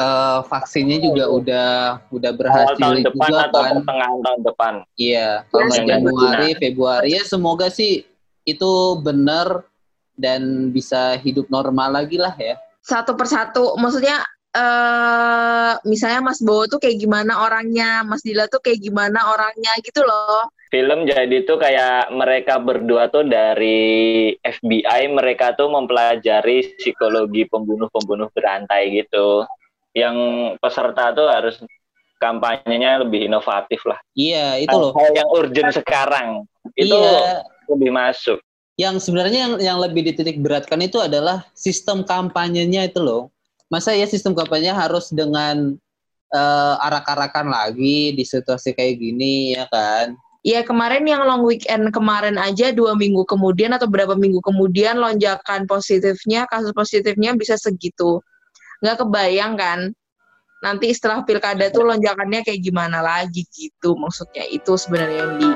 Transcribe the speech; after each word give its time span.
uh, 0.00 0.40
vaksinnya 0.48 0.98
juga 1.04 1.24
udah 1.28 1.70
udah 2.08 2.32
berhasil 2.32 2.76
tahun 2.80 3.04
depan 3.04 3.28
juga 3.28 3.44
atau 3.46 3.60
kan. 3.60 3.74
pertengahan 3.84 4.20
tahun 4.24 4.40
depan. 4.48 4.74
Iya, 4.96 5.28
kalau 5.52 5.68
Yang 5.68 5.86
Januari, 5.86 6.48
benar. 6.48 6.60
Februari 6.64 7.08
ya 7.12 7.22
semoga 7.28 7.66
sih 7.68 7.92
itu 8.48 8.72
benar 9.04 9.68
dan 10.16 10.72
bisa 10.72 11.20
hidup 11.20 11.46
normal 11.52 12.00
lagi 12.00 12.16
lah 12.16 12.32
ya. 12.36 12.56
Satu 12.80 13.12
persatu, 13.14 13.76
maksudnya 13.76 14.24
eh 14.50 15.72
misalnya 15.86 16.26
Mas 16.26 16.42
Bowo 16.42 16.66
tuh 16.66 16.82
kayak 16.82 16.98
gimana 16.98 17.46
orangnya, 17.46 18.02
Mas 18.02 18.24
Dila 18.26 18.50
tuh 18.50 18.58
kayak 18.58 18.82
gimana 18.82 19.30
orangnya 19.30 19.70
gitu 19.84 20.02
loh. 20.02 20.50
Film 20.70 21.02
jadi 21.02 21.46
tuh 21.46 21.58
kayak 21.58 22.14
mereka 22.14 22.62
berdua 22.62 23.10
tuh 23.10 23.26
dari 23.26 24.30
FBI, 24.38 25.10
mereka 25.10 25.54
tuh 25.58 25.66
mempelajari 25.66 26.78
psikologi 26.78 27.46
pembunuh-pembunuh 27.50 28.30
berantai 28.30 29.02
gitu. 29.02 29.46
Yang 29.90 30.16
peserta 30.62 31.10
tuh 31.10 31.26
harus 31.26 31.58
kampanyenya 32.20 33.02
lebih 33.02 33.26
inovatif 33.26 33.80
lah. 33.88 33.98
Iya, 34.12 34.60
itu 34.60 34.76
loh. 34.76 34.92
Hal 34.92 35.16
yang 35.16 35.28
urgent 35.32 35.72
sekarang 35.72 36.28
itu 36.76 36.92
Iya, 36.94 37.42
lebih 37.72 37.90
masuk. 37.90 38.38
yang 38.80 38.96
sebenarnya 38.96 39.38
yang 39.44 39.54
yang 39.60 39.78
lebih 39.80 40.08
dititik 40.08 40.40
beratkan 40.40 40.80
itu 40.80 40.96
adalah 40.96 41.44
sistem 41.52 42.00
kampanyenya 42.00 42.88
itu 42.88 42.96
loh. 43.00 43.28
Masa 43.68 43.92
ya 43.92 44.08
sistem 44.08 44.32
kampanye 44.32 44.72
harus 44.72 45.12
dengan 45.12 45.76
eh, 46.32 46.74
arak-arakan 46.88 47.50
lagi 47.52 48.16
di 48.16 48.24
situasi 48.24 48.72
kayak 48.72 48.96
gini 48.96 49.52
ya 49.52 49.68
kan? 49.68 50.16
Iya 50.40 50.64
kemarin 50.64 51.04
yang 51.04 51.20
long 51.28 51.44
weekend 51.44 51.92
kemarin 51.92 52.40
aja 52.40 52.72
dua 52.72 52.96
minggu 52.96 53.28
kemudian 53.28 53.76
atau 53.76 53.84
berapa 53.84 54.16
minggu 54.16 54.40
kemudian 54.40 54.96
lonjakan 54.96 55.68
positifnya 55.68 56.48
kasus 56.48 56.72
positifnya 56.72 57.36
bisa 57.36 57.60
segitu 57.60 58.24
nggak 58.80 58.96
kebayang 58.96 59.54
kan 59.60 59.80
nanti 60.64 60.92
setelah 60.92 61.20
pilkada 61.24 61.68
tuh 61.68 61.84
lonjakannya 61.84 62.40
kayak 62.44 62.64
gimana 62.64 63.04
lagi 63.04 63.44
gitu 63.52 63.96
maksudnya 63.96 64.44
itu 64.48 64.76
sebenarnya 64.76 65.18
yang 65.20 65.34
di 65.36 65.50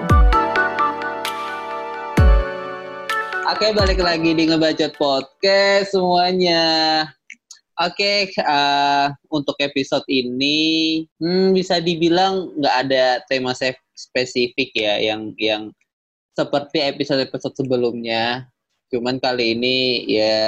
Oke, 3.45 3.77
balik 3.77 4.01
lagi 4.01 4.33
di 4.33 4.49
ngebacot 4.49 4.97
podcast 4.97 5.93
semuanya. 5.93 6.65
Oke, 7.77 8.33
eh, 8.33 9.07
untuk 9.29 9.55
episode 9.61 10.03
ini 10.09 11.05
hmm, 11.21 11.53
bisa 11.53 11.77
dibilang 11.77 12.57
nggak 12.57 12.77
ada 12.89 13.05
tema 13.29 13.53
spesifik 13.95 14.73
ya 14.73 14.97
yang 14.97 15.37
yang 15.37 15.69
seperti 16.33 16.83
episode-episode 16.89 17.55
sebelumnya. 17.55 18.49
Cuman 18.93 19.19
kali 19.19 19.57
ini 19.57 19.77
ya 20.07 20.45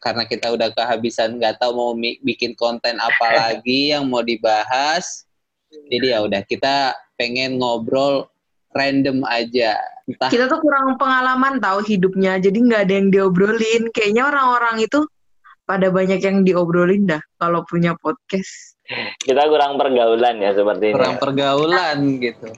karena 0.00 0.24
kita 0.24 0.50
udah 0.52 0.72
kehabisan 0.72 1.36
nggak 1.38 1.60
tahu 1.60 1.72
mau 1.76 1.92
bikin 1.98 2.56
konten 2.56 2.96
apa 2.98 3.26
lagi 3.40 3.92
yang 3.94 4.08
mau 4.08 4.24
dibahas. 4.24 5.24
Jadi 5.70 6.14
ya 6.14 6.24
udah 6.24 6.42
kita 6.46 6.96
pengen 7.16 7.60
ngobrol 7.60 8.26
random 8.72 9.24
aja. 9.28 9.76
Entah 10.06 10.30
kita 10.30 10.46
tuh 10.46 10.62
kurang 10.62 10.94
pengalaman 11.00 11.58
tahu 11.58 11.82
hidupnya 11.82 12.38
jadi 12.38 12.54
nggak 12.54 12.82
ada 12.86 12.94
yang 12.94 13.08
diobrolin 13.10 13.82
kayaknya 13.90 14.22
orang-orang 14.30 14.86
itu 14.86 15.02
pada 15.66 15.90
banyak 15.90 16.22
yang 16.22 16.46
diobrolin 16.46 17.10
dah 17.10 17.18
kalau 17.42 17.66
punya 17.66 17.98
podcast 17.98 18.78
Kita 19.18 19.50
kurang 19.50 19.74
pergaulan 19.82 20.38
ya 20.38 20.54
seperti 20.54 20.84
ini. 20.90 20.94
kurang 20.94 21.18
pergaulan 21.18 21.98
gitu. 22.22 22.48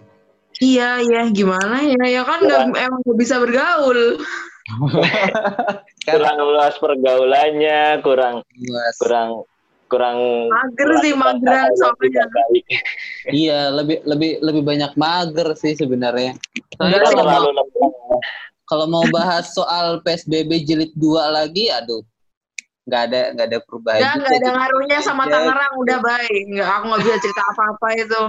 iya 0.60 1.00
iya 1.00 1.24
gimana 1.32 1.80
ya 1.88 2.04
ya 2.04 2.22
kan 2.28 2.44
nggak 2.44 2.68
emang 2.68 3.00
nggak 3.00 3.16
bisa 3.16 3.40
bergaul 3.40 4.20
kurang 6.08 6.38
luas 6.44 6.74
pergaulannya, 6.76 8.04
kurang 8.04 8.44
Luas. 8.44 8.96
kurang 9.00 9.28
kurang 9.88 10.16
mager 10.52 10.90
sih 11.00 11.12
mageran 11.16 11.72
soalnya 11.80 12.24
baik. 12.28 12.66
Iya, 13.32 13.72
lebih 13.72 14.04
lebih 14.04 14.40
lebih 14.44 14.62
banyak 14.64 14.92
mager 15.00 15.56
sih 15.56 15.72
sebenarnya. 15.76 16.36
Soalnya 16.76 17.08
sih, 17.08 17.16
kalau 17.16 17.64
mau, 17.64 18.20
kalau 18.68 18.86
mau 18.88 19.04
bahas 19.08 19.52
soal 19.56 20.04
PSBB 20.04 20.64
jilid 20.64 20.92
2 20.96 21.32
lagi, 21.32 21.72
aduh, 21.72 22.04
nggak 22.88 23.02
ada 23.12 23.20
nggak 23.36 23.46
ada 23.52 23.58
perubahan. 23.64 24.00
Nggak, 24.00 24.12
juga 24.12 24.24
nggak 24.24 24.36
ada 24.40 24.50
ngaruhnya 24.56 24.98
sama 25.04 25.22
Aja. 25.28 25.32
Tangerang 25.36 25.72
udah 25.76 25.98
baik. 26.00 26.42
Nggak, 26.56 26.68
aku 26.68 26.84
nggak 26.88 27.02
bisa 27.04 27.16
cerita 27.20 27.42
apa-apa 27.52 27.88
itu. 27.96 28.22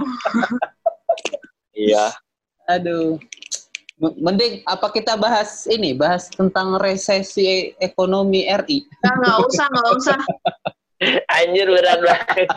Iya. 1.76 2.06
Aduh. 2.76 3.16
Mending 4.00 4.64
apa 4.64 4.88
kita 4.88 5.20
bahas 5.20 5.68
ini, 5.68 5.92
bahas 5.92 6.32
tentang 6.32 6.80
resesi 6.80 7.76
ekonomi 7.76 8.48
RI. 8.48 8.88
Nggak 9.04 9.38
usah, 9.44 9.66
nggak 9.68 9.90
usah. 10.00 10.20
Anjir 11.36 11.68
berat 11.68 12.00
banget. 12.00 12.48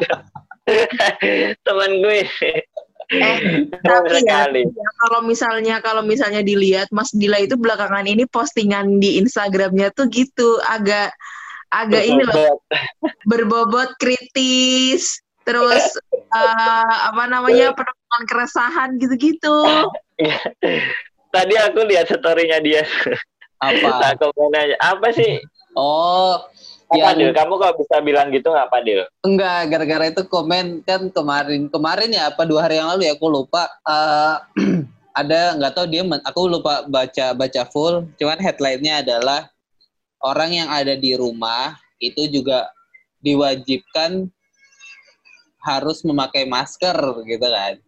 Teman 1.67 1.91
gue. 1.99 2.23
Eh, 3.11 3.37
tapi 3.83 4.23
ya, 4.23 4.47
ya, 4.47 4.89
kalau 5.03 5.19
misalnya 5.27 5.75
kalau 5.83 6.01
misalnya 6.01 6.39
dilihat 6.39 6.87
Mas 6.95 7.11
Dila 7.11 7.43
itu 7.43 7.59
belakangan 7.59 8.07
ini 8.07 8.23
postingan 8.25 9.03
di 9.03 9.19
Instagramnya 9.19 9.91
tuh 9.91 10.07
gitu 10.07 10.63
agak 10.63 11.11
agak 11.73 12.03
ini 12.05 12.23
loh 12.23 12.61
berbobot 13.27 13.97
kritis 13.99 15.19
terus 15.43 15.83
eh, 16.31 16.95
apa 17.11 17.27
namanya 17.27 17.75
penemuan 17.75 18.23
keresahan 18.29 18.95
gitu-gitu. 18.95 19.57
Tadi 21.33 21.57
aku 21.57 21.79
lihat 21.89 22.05
story-nya 22.13 22.61
dia. 22.61 22.85
Apa? 23.57 24.13
Aku 24.13 24.29
mau 24.37 24.53
nanya, 24.53 24.77
apa 24.77 25.09
sih? 25.09 25.41
Oh, 25.73 26.37
Apa, 26.93 27.17
Dil? 27.17 27.33
yang 27.33 27.33
Kamu 27.33 27.57
kok 27.57 27.73
bisa 27.81 27.97
bilang 28.05 28.29
gitu 28.29 28.53
nggak, 28.53 28.69
Pak 28.69 28.81
Dil? 28.85 29.01
Enggak, 29.25 29.73
gara-gara 29.73 30.05
itu 30.13 30.21
komen 30.29 30.85
kan 30.85 31.09
kemarin 31.09 31.65
kemarin 31.73 32.13
ya 32.13 32.29
apa 32.29 32.45
dua 32.45 32.69
hari 32.69 32.77
yang 32.77 32.93
lalu 32.93 33.09
ya 33.09 33.17
aku 33.17 33.27
lupa 33.33 33.65
eh, 33.81 34.35
ada 35.25 35.57
nggak 35.57 35.73
tahu 35.73 35.85
dia 35.89 36.05
men- 36.05 36.21
aku 36.21 36.45
lupa 36.45 36.85
baca 36.85 37.33
baca 37.33 37.61
full 37.69 38.05
cuman 38.21 38.37
headline-nya 38.37 39.01
adalah 39.01 39.49
orang 40.21 40.53
yang 40.53 40.69
ada 40.69 40.93
di 40.93 41.17
rumah 41.17 41.73
itu 41.97 42.29
juga 42.29 42.69
diwajibkan 43.25 44.29
harus 45.63 46.03
memakai 46.05 46.45
masker 46.45 46.97
gitu 47.25 47.47
kan. 47.47 47.79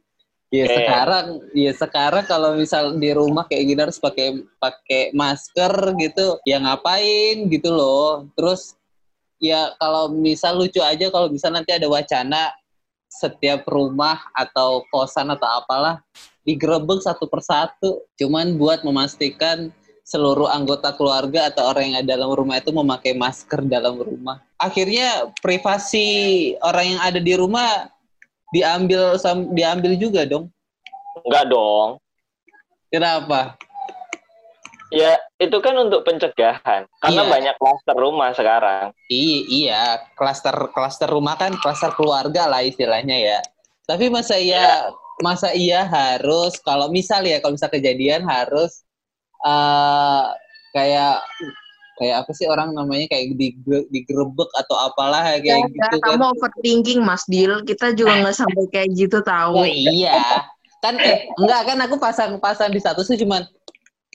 Ya 0.56 0.66
Oke. 0.72 0.76
sekarang 0.80 1.26
ya 1.52 1.72
sekarang 1.76 2.24
kalau 2.24 2.56
misal 2.56 2.96
di 2.96 3.12
rumah 3.12 3.44
kayak 3.44 3.64
gini 3.68 3.80
harus 3.84 4.00
pakai 4.00 4.40
pakai 4.56 5.12
masker 5.12 5.74
gitu 6.00 6.40
ya 6.48 6.64
ngapain 6.64 7.52
gitu 7.52 7.76
loh. 7.76 8.32
Terus 8.40 8.80
ya 9.44 9.76
kalau 9.76 10.16
misal 10.16 10.56
lucu 10.56 10.80
aja 10.80 11.12
kalau 11.12 11.28
misal 11.28 11.52
nanti 11.52 11.76
ada 11.76 11.92
wacana 11.92 12.56
setiap 13.12 13.68
rumah 13.68 14.24
atau 14.32 14.88
kosan 14.92 15.28
atau 15.32 15.48
apalah 15.60 16.00
digerebek 16.48 17.04
satu 17.04 17.28
persatu 17.28 18.06
cuman 18.16 18.56
buat 18.56 18.86
memastikan 18.88 19.72
seluruh 20.06 20.46
anggota 20.46 20.94
keluarga 20.94 21.50
atau 21.50 21.74
orang 21.74 21.90
yang 21.90 21.98
ada 22.06 22.14
dalam 22.14 22.30
rumah 22.30 22.62
itu 22.62 22.70
memakai 22.70 23.18
masker 23.18 23.66
dalam 23.66 23.98
rumah. 23.98 24.38
Akhirnya 24.62 25.34
privasi 25.42 26.06
orang 26.62 26.96
yang 26.96 27.02
ada 27.02 27.18
di 27.18 27.34
rumah 27.34 27.90
diambil 28.56 29.20
sam- 29.20 29.52
diambil 29.52 30.00
juga 30.00 30.24
dong. 30.24 30.48
Enggak 31.28 31.52
dong. 31.52 32.00
Kenapa? 32.88 33.60
Ya, 34.94 35.20
itu 35.42 35.58
kan 35.60 35.76
untuk 35.76 36.08
pencegahan. 36.08 36.88
Karena 37.04 37.22
Iya. 37.28 37.32
banyak 37.36 37.56
klaster 37.60 37.96
rumah 37.98 38.32
sekarang. 38.32 38.96
Iya, 39.12 39.40
iya, 39.52 39.84
klaster 40.16 40.56
klaster 40.72 41.10
rumah 41.12 41.36
kan 41.36 41.52
klaster 41.60 41.92
keluarga 41.92 42.48
lah 42.48 42.64
istilahnya 42.64 43.18
ya. 43.20 43.40
Tapi 43.84 44.08
masa 44.08 44.40
iya 44.40 44.88
masa 45.20 45.52
iya 45.52 45.84
harus 45.84 46.56
kalau 46.64 46.88
misal 46.88 47.24
ya 47.28 47.44
kalau 47.44 47.60
misal 47.60 47.68
kejadian 47.68 48.24
harus 48.24 48.88
eh 49.44 50.26
kayak 50.72 51.20
kayak 51.96 52.16
apa 52.26 52.32
sih 52.36 52.48
orang 52.48 52.76
namanya 52.76 53.08
kayak 53.08 53.36
digre- 53.40 53.88
digerebek 53.88 54.50
atau 54.60 54.76
apalah 54.76 55.24
Ya, 55.40 55.56
kayak 55.56 55.72
udah, 55.72 55.72
gitu 55.72 55.98
kan. 56.04 56.08
kamu 56.12 56.24
overthinking 56.36 57.00
Mas 57.04 57.24
Dil. 57.28 57.64
Kita 57.64 57.96
juga 57.96 58.12
nggak 58.24 58.36
sampai 58.36 58.66
kayak 58.72 58.90
gitu 58.96 59.20
tahu. 59.24 59.64
Oh 59.64 59.68
iya. 59.68 60.44
Kan 60.84 61.00
eh 61.02 61.32
enggak 61.40 61.62
kan 61.72 61.78
aku 61.82 61.96
pasang-pasang 61.98 62.70
di 62.70 62.80
statusnya 62.84 63.18
cuman 63.18 63.42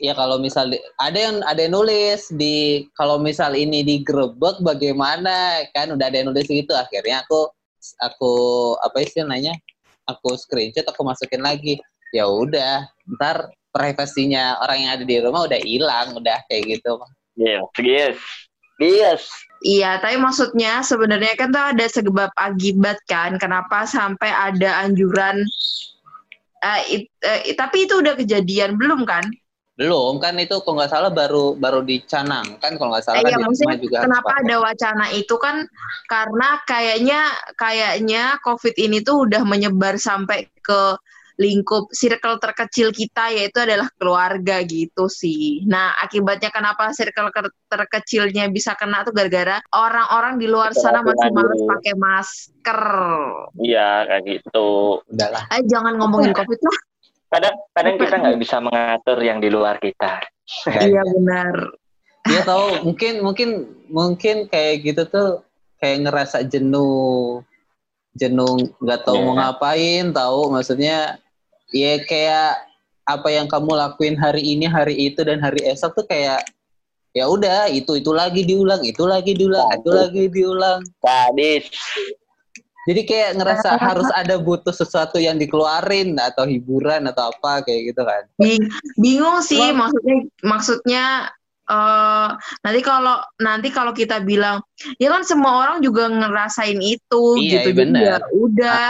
ya 0.00 0.16
kalau 0.16 0.40
misal 0.40 0.70
di- 0.70 0.80
ada 0.96 1.18
yang 1.18 1.36
ada 1.44 1.60
yang 1.60 1.76
nulis 1.76 2.30
di 2.32 2.88
kalau 2.96 3.20
misal 3.20 3.52
ini 3.52 3.84
digerebek 3.84 4.64
bagaimana 4.64 5.60
kan 5.76 5.92
udah 5.92 6.08
ada 6.08 6.24
yang 6.24 6.32
nulis 6.32 6.48
gitu 6.48 6.72
akhirnya 6.72 7.20
aku 7.26 7.52
aku 8.00 8.32
apa 8.80 8.96
istilahnya 9.04 9.52
aku 10.08 10.36
screenshot 10.40 10.88
aku 10.88 11.04
masukin 11.04 11.44
lagi 11.44 11.76
ya 12.16 12.24
udah 12.24 12.88
ntar 13.18 13.52
privasinya 13.70 14.58
orang 14.64 14.88
yang 14.88 14.92
ada 14.96 15.04
di 15.04 15.16
rumah 15.20 15.44
udah 15.46 15.60
hilang 15.62 16.16
udah 16.16 16.38
kayak 16.48 16.80
gitu 16.80 16.96
Yes, 17.40 17.64
yes. 17.80 18.18
Yes. 18.80 19.22
Iya, 19.60 20.00
tapi 20.00 20.16
maksudnya 20.16 20.80
sebenarnya 20.80 21.36
kan 21.36 21.52
tuh 21.52 21.60
ada 21.60 21.84
sebab 21.84 22.32
akibat 22.32 22.96
kan, 23.04 23.36
kenapa 23.36 23.84
sampai 23.84 24.28
ada 24.32 24.84
anjuran. 24.84 25.40
eh, 26.60 26.82
it- 26.92 27.12
eh, 27.24 27.56
tapi 27.56 27.88
itu 27.88 28.04
udah 28.04 28.20
kejadian 28.20 28.76
belum 28.76 29.08
kan? 29.08 29.24
Belum 29.80 30.20
kan 30.20 30.36
itu 30.36 30.60
kalau 30.60 30.76
nggak 30.76 30.92
salah 30.92 31.08
baru 31.08 31.56
baru 31.56 31.80
dicanang 31.80 32.60
kan 32.60 32.76
kalau 32.76 32.92
nggak 32.92 33.00
salah 33.00 33.24
Eh, 33.24 33.32
kan 33.32 33.40
iya, 33.40 33.46
maksudnya 33.48 33.78
juga 33.80 33.98
kenapa 34.04 34.30
ada 34.44 34.56
wacana 34.60 35.06
itu 35.16 35.34
kan 35.40 35.56
karena 36.04 36.48
kayaknya 36.68 37.20
kayaknya 37.56 38.36
COVID 38.44 38.76
ini 38.76 39.00
tuh 39.00 39.24
udah 39.24 39.40
menyebar 39.48 39.96
sampai 39.96 40.52
ke 40.60 41.00
lingkup 41.40 41.88
circle 41.90 42.36
terkecil 42.36 42.92
kita 42.92 43.32
yaitu 43.32 43.64
adalah 43.64 43.88
keluarga 43.96 44.60
gitu 44.60 45.08
sih. 45.08 45.64
Nah, 45.64 45.96
akibatnya 45.96 46.52
kenapa 46.52 46.92
circle 46.92 47.32
ke- 47.32 47.56
terkecilnya 47.66 48.52
bisa 48.52 48.76
kena 48.76 49.00
tuh 49.02 49.16
gara-gara 49.16 49.56
orang-orang 49.72 50.36
di 50.36 50.44
luar 50.44 50.76
sana 50.76 51.00
masih 51.00 51.32
dulu. 51.32 51.64
pakai 51.64 51.94
masker. 51.96 52.80
Iya 53.56 53.88
kayak 54.04 54.22
gitu. 54.28 54.68
Udahlah. 55.08 55.48
Eh, 55.48 55.64
jangan 55.64 55.96
ngomongin 55.96 56.36
COVID 56.36 56.60
lah. 56.60 56.78
Kadang 57.30 57.54
kadang 57.72 57.94
kita 57.96 58.14
nggak 58.20 58.38
bisa 58.38 58.56
mengatur 58.60 59.18
yang 59.24 59.40
di 59.40 59.48
luar 59.48 59.80
kita. 59.80 60.20
Iya 60.82 61.00
benar. 61.06 61.54
Dia 62.26 62.42
tahu 62.44 62.84
mungkin 62.84 63.24
mungkin 63.24 63.48
mungkin 63.88 64.36
kayak 64.44 64.84
gitu 64.84 65.02
tuh 65.08 65.28
kayak 65.80 66.04
ngerasa 66.04 66.44
jenuh 66.44 67.40
jenuh 68.12 68.74
nggak 68.82 69.06
tahu 69.06 69.16
Iya. 69.16 69.24
mau 69.24 69.34
ngapain 69.38 70.04
tahu 70.10 70.50
maksudnya 70.50 71.16
ya 71.70 72.02
kayak 72.04 72.66
apa 73.06 73.28
yang 73.30 73.46
kamu 73.50 73.74
lakuin 73.74 74.14
hari 74.14 74.42
ini 74.54 74.70
hari 74.70 75.10
itu 75.10 75.22
dan 75.26 75.42
hari 75.42 75.66
esok 75.66 75.98
tuh 75.98 76.06
kayak 76.06 76.46
ya 77.10 77.26
udah 77.26 77.66
itu 77.70 77.98
itu 77.98 78.10
lagi 78.14 78.46
diulang 78.46 78.82
itu 78.86 79.02
lagi 79.02 79.34
diulang 79.34 79.66
itu 79.74 79.90
lagi 79.90 80.24
diulang. 80.30 80.78
Sadis. 81.02 81.66
jadi 82.88 83.00
kayak 83.04 83.30
ngerasa 83.36 83.76
harus 83.76 84.08
ada 84.14 84.40
butuh 84.40 84.72
sesuatu 84.72 85.20
yang 85.20 85.36
dikeluarin 85.36 86.16
atau 86.16 86.48
hiburan 86.48 87.04
atau 87.10 87.28
apa 87.28 87.66
kayak 87.66 87.92
gitu 87.92 88.02
kan. 88.02 88.22
Bing- 88.40 88.70
bingung 88.96 89.42
sih 89.44 89.74
maksudnya 89.74 90.16
maksudnya 90.42 91.04
eh 91.70 92.28
nanti 92.66 92.80
kalau 92.82 93.22
nanti 93.38 93.70
kalau 93.70 93.94
kita 93.94 94.18
bilang 94.26 94.58
ya 94.98 95.06
kan 95.06 95.22
semua 95.22 95.66
orang 95.66 95.78
juga 95.84 96.10
ngerasain 96.10 96.82
itu 96.82 97.22
Iya, 97.38 97.62
gitu 97.62 97.68
iya, 97.74 97.86
ya 97.94 98.16
udah. 98.34 98.86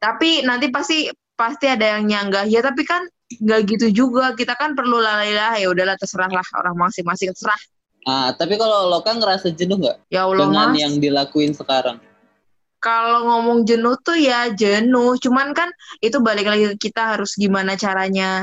Tapi 0.00 0.42
nanti 0.48 0.66
pasti 0.72 1.12
pasti 1.34 1.66
ada 1.66 1.98
yang 1.98 2.08
nyanggah 2.08 2.44
ya 2.46 2.60
tapi 2.62 2.84
kan 2.84 3.04
nggak 3.40 3.60
gitu 3.68 3.86
juga. 4.04 4.36
Kita 4.36 4.56
kan 4.56 4.76
perlu 4.76 5.00
lalailah 5.00 5.56
ya 5.56 5.66
udahlah 5.72 5.96
terserah 5.96 6.28
lah 6.28 6.44
orang 6.58 6.76
masing-masing 6.76 7.32
terserah. 7.32 7.60
Ah 8.02 8.34
tapi 8.34 8.58
kalau 8.58 8.90
lo 8.90 9.00
kan 9.00 9.22
ngerasa 9.22 9.54
jenuh 9.54 9.78
nggak? 9.78 9.98
Ya 10.10 10.26
Allah 10.26 10.46
dengan 10.50 10.68
mas. 10.74 10.80
yang 10.80 10.94
dilakuin 10.98 11.54
sekarang? 11.54 12.02
Kalau 12.82 13.30
ngomong 13.30 13.62
jenuh 13.62 13.94
tuh 14.02 14.18
ya 14.18 14.50
jenuh. 14.50 15.14
Cuman 15.22 15.54
kan 15.54 15.70
itu 16.02 16.18
balik 16.18 16.50
lagi 16.50 16.74
ke 16.74 16.90
kita 16.90 17.14
harus 17.14 17.38
gimana 17.38 17.78
caranya 17.78 18.42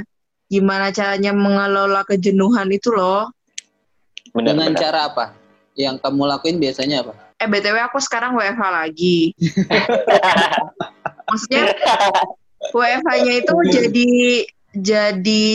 gimana 0.49 0.89
caranya 0.89 1.35
mengelola 1.35 2.01
kejenuhan 2.07 2.71
itu 2.71 2.89
loh. 2.89 3.29
Benar, 4.33 4.55
dengan 4.55 4.71
benar. 4.73 4.81
cara 4.81 4.99
apa? 5.11 5.25
Yang 5.75 6.01
kamu 6.01 6.23
lakuin 6.25 6.57
biasanya 6.57 7.05
apa? 7.05 7.13
Eh 7.39 7.47
BTW 7.47 7.77
aku 7.83 7.99
sekarang 7.99 8.35
WFH 8.35 8.63
lagi. 8.63 9.31
Maksudnya 11.29 11.75
WFH-nya 12.71 13.33
itu 13.39 13.53
jadi 13.67 14.09
jadi 14.69 15.47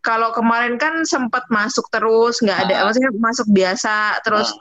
kalau 0.00 0.28
kemarin 0.30 0.76
kan 0.76 1.00
sempat 1.02 1.48
masuk 1.48 1.88
terus 1.88 2.36
nggak 2.38 2.68
ada 2.68 2.74
Ah. 2.74 2.84
maksudnya 2.84 3.10
masuk 3.14 3.46
biasa 3.48 3.94
terus 4.22 4.52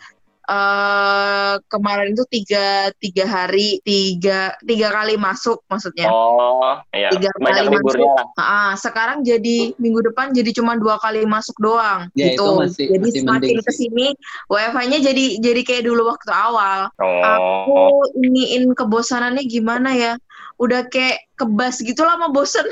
eh 0.47 1.53
kemarin 1.67 2.15
itu 2.15 2.23
tiga 2.31 2.87
tiga 2.95 3.27
hari 3.27 3.83
tiga 3.83 4.55
tiga 4.63 4.95
kali 4.95 5.19
masuk 5.19 5.59
maksudnya 5.67 6.07
Oh, 6.07 6.71
iya. 6.95 7.11
Tiga 7.11 7.35
Banyak 7.35 7.67
kali 7.67 7.75
liburnya 7.75 8.11
lah. 8.15 8.25
Ah, 8.39 8.71
sekarang 8.73 9.27
jadi 9.27 9.75
minggu 9.75 10.07
depan 10.07 10.31
jadi 10.31 10.47
cuma 10.55 10.79
dua 10.79 10.95
kali 10.97 11.27
masuk 11.27 11.51
doang 11.59 12.07
Ya, 12.15 12.31
gitu. 12.31 12.47
itu 12.47 12.59
masih- 12.63 12.87
jadi 12.87 13.03
masih 13.03 13.19
semakin 13.27 13.57
ke 13.59 13.71
sini 13.75 14.07
WFH-nya 14.47 14.97
jadi 15.03 15.25
jadi 15.43 15.61
kayak 15.67 15.83
dulu 15.83 16.07
waktu 16.07 16.31
awal. 16.31 16.79
Oh, 16.95 17.19
Aku 17.27 17.79
iniin 18.15 18.71
kebosanannya 18.71 19.43
gimana 19.43 19.91
ya? 19.91 20.13
Udah 20.55 20.87
kayak 20.87 21.26
kebas 21.37 21.79
gitu 21.85 22.01
lama 22.01 22.27
bosen. 22.27 22.65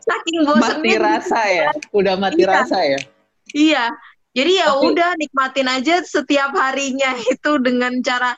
Saking 0.00 0.38
mati 0.46 0.54
bosennya. 0.54 0.98
rasa 0.98 1.40
ya 1.44 1.68
udah 1.90 2.14
mati 2.16 2.42
Iya. 2.42 2.48
rasa 2.48 2.78
ya 2.80 3.00
Iya. 3.52 3.84
Jadi 4.32 4.52
ya 4.56 4.68
Tapi- 4.70 4.86
udah 4.88 5.10
nikmatin 5.14 5.68
aja 5.68 6.00
setiap 6.00 6.56
harinya 6.56 7.12
itu 7.22 7.60
dengan 7.60 7.92
cara 8.00 8.32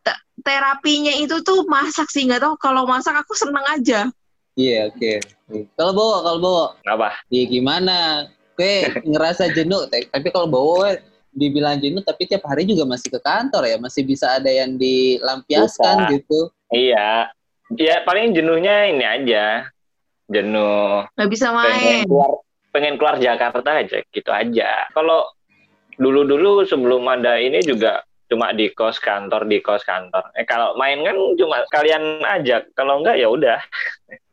te- 0.00 0.14
terapinya 0.40 1.10
itu 1.10 1.42
tuh 1.42 1.66
masak 1.66 2.06
sih 2.06 2.22
nggak 2.22 2.38
tahu 2.40 2.54
kalau 2.56 2.86
masak 2.86 3.16
aku 3.16 3.34
seneng 3.34 3.66
aja. 3.66 4.06
iya 4.54 4.86
oke 4.86 5.20
kalau 5.74 5.92
bawa 5.92 6.16
kalau 6.22 6.38
bawa 6.38 6.64
apa? 6.86 7.10
ya 7.28 7.44
gimana 7.44 8.24
Oke, 8.56 8.88
ngerasa 9.10 9.52
jenuh 9.52 9.84
tapi 9.84 10.30
kalau 10.30 10.46
bawa 10.46 10.96
dibilang 11.28 11.76
jenuh 11.76 12.00
tapi 12.00 12.24
tiap 12.24 12.40
hari 12.46 12.64
juga 12.64 12.86
masih 12.86 13.10
ke 13.10 13.20
kantor 13.20 13.66
ya 13.66 13.76
masih 13.76 14.00
bisa 14.00 14.32
ada 14.32 14.48
yang 14.48 14.78
dilampiaskan 14.78 16.06
Bisa. 16.06 16.12
gitu 16.14 16.40
Iya. 16.70 17.28
Ya 17.74 18.06
paling 18.06 18.30
jenuhnya 18.36 18.86
ini 18.86 19.02
aja. 19.02 19.66
Jenuh. 20.30 21.06
Nggak 21.18 21.30
bisa 21.30 21.50
Pengen 21.50 22.02
main. 22.02 22.06
keluar 22.06 22.30
pengen 22.76 22.94
keluar 23.00 23.16
Jakarta 23.16 23.80
aja 23.80 23.98
gitu 24.12 24.30
aja. 24.30 24.90
Kalau 24.92 25.24
dulu-dulu 25.96 26.62
sebelum 26.68 27.08
ada 27.08 27.40
ini 27.40 27.64
juga 27.64 28.04
cuma 28.26 28.50
di 28.50 28.70
kos 28.74 28.98
kantor 28.98 29.46
di 29.46 29.62
kos 29.62 29.86
kantor. 29.86 30.34
Eh 30.34 30.46
kalau 30.46 30.74
main 30.74 31.02
kan 31.06 31.16
cuma 31.38 31.62
kalian 31.70 32.22
ajak. 32.26 32.70
Kalau 32.74 33.00
enggak 33.02 33.18
ya 33.18 33.28
udah. 33.30 33.58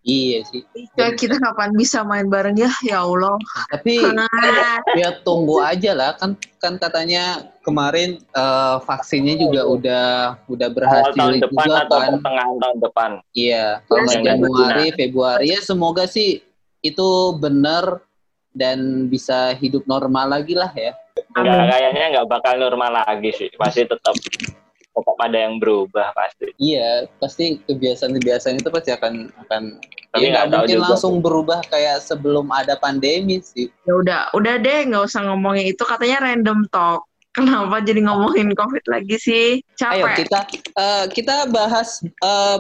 iya 0.04 0.44
sih 0.44 0.60
Ya, 1.00 1.16
kita 1.16 1.40
kapan 1.40 1.72
bisa 1.80 2.04
main 2.04 2.28
bareng 2.28 2.60
ya? 2.60 2.68
Ya 2.84 3.08
Allah. 3.08 3.40
tapi 3.72 4.04
Ah, 4.04 4.84
ya 5.00 5.16
tunggu 5.24 5.64
aja 5.64 5.96
lah 5.96 6.12
kan 6.20 6.36
kan 6.60 6.76
katanya 6.76 7.48
kemarin 7.64 8.20
eh, 8.20 8.76
vaksinnya 8.84 9.40
juga 9.40 9.64
udah 9.64 10.06
udah 10.52 10.70
berhasil 10.76 11.16
tahun 11.16 11.40
depan 11.40 11.64
juga 11.64 11.80
atau 11.88 11.98
kan 12.04 12.12
pertengahan 12.20 12.56
tahun 12.60 12.78
depan. 12.84 13.12
Iya, 13.32 13.66
kalau 13.88 14.12
Yang 14.12 14.24
Januari, 14.28 14.86
Februari 14.92 15.46
ya 15.56 15.60
semoga 15.64 16.04
sih 16.04 16.44
itu 16.84 17.10
benar 17.40 18.04
dan 18.54 19.10
bisa 19.10 19.58
hidup 19.58 19.84
normal 19.90 20.30
lagi 20.30 20.54
lah 20.54 20.72
ya. 20.74 20.94
Enggak 21.34 21.70
kayaknya 21.74 22.06
nggak 22.18 22.28
bakal 22.30 22.54
normal 22.58 22.92
lagi 22.94 23.34
sih. 23.34 23.50
Pasti 23.58 23.86
tetap 23.86 24.14
tetap 24.94 25.18
ada 25.18 25.38
yang 25.50 25.58
berubah 25.58 26.14
pasti. 26.14 26.54
Iya, 26.62 27.10
pasti 27.18 27.58
kebiasaan-kebiasaan 27.66 28.62
itu 28.62 28.70
pasti 28.70 28.94
akan 28.94 29.34
akan 29.46 29.62
Tapi 30.14 30.30
ya 30.30 30.30
nggak 30.30 30.46
tahu 30.46 30.54
mungkin 30.62 30.78
juga 30.78 30.86
langsung 30.94 31.16
berubah 31.26 31.60
kayak 31.74 31.98
sebelum 32.06 32.54
ada 32.54 32.78
pandemi 32.78 33.42
sih. 33.42 33.74
ya 33.90 33.94
udah, 33.98 34.22
udah 34.38 34.62
deh 34.62 34.80
nggak 34.94 35.04
usah 35.10 35.26
ngomongin 35.26 35.74
itu. 35.74 35.82
Katanya 35.82 36.30
random 36.30 36.70
talk. 36.70 37.10
Kenapa 37.34 37.82
jadi 37.82 38.06
ngomongin 38.06 38.54
COVID 38.54 38.86
lagi 38.86 39.18
sih? 39.18 39.48
Ayo 39.82 40.06
Capek. 40.06 40.30
kita 40.30 40.40
eh, 40.78 41.06
kita 41.10 41.36
bahas 41.50 42.06
eh 42.06 42.58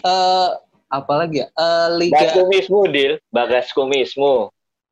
eh, 0.00 0.50
apa 0.88 1.12
lagi 1.12 1.44
ya? 1.44 1.48
Eh, 1.52 1.86
Bahas 1.92 2.00
Liga. 2.00 2.28
kumismu, 2.40 2.80
Dil. 2.88 3.12
Bagas 3.28 3.68
kumismu. 3.76 4.48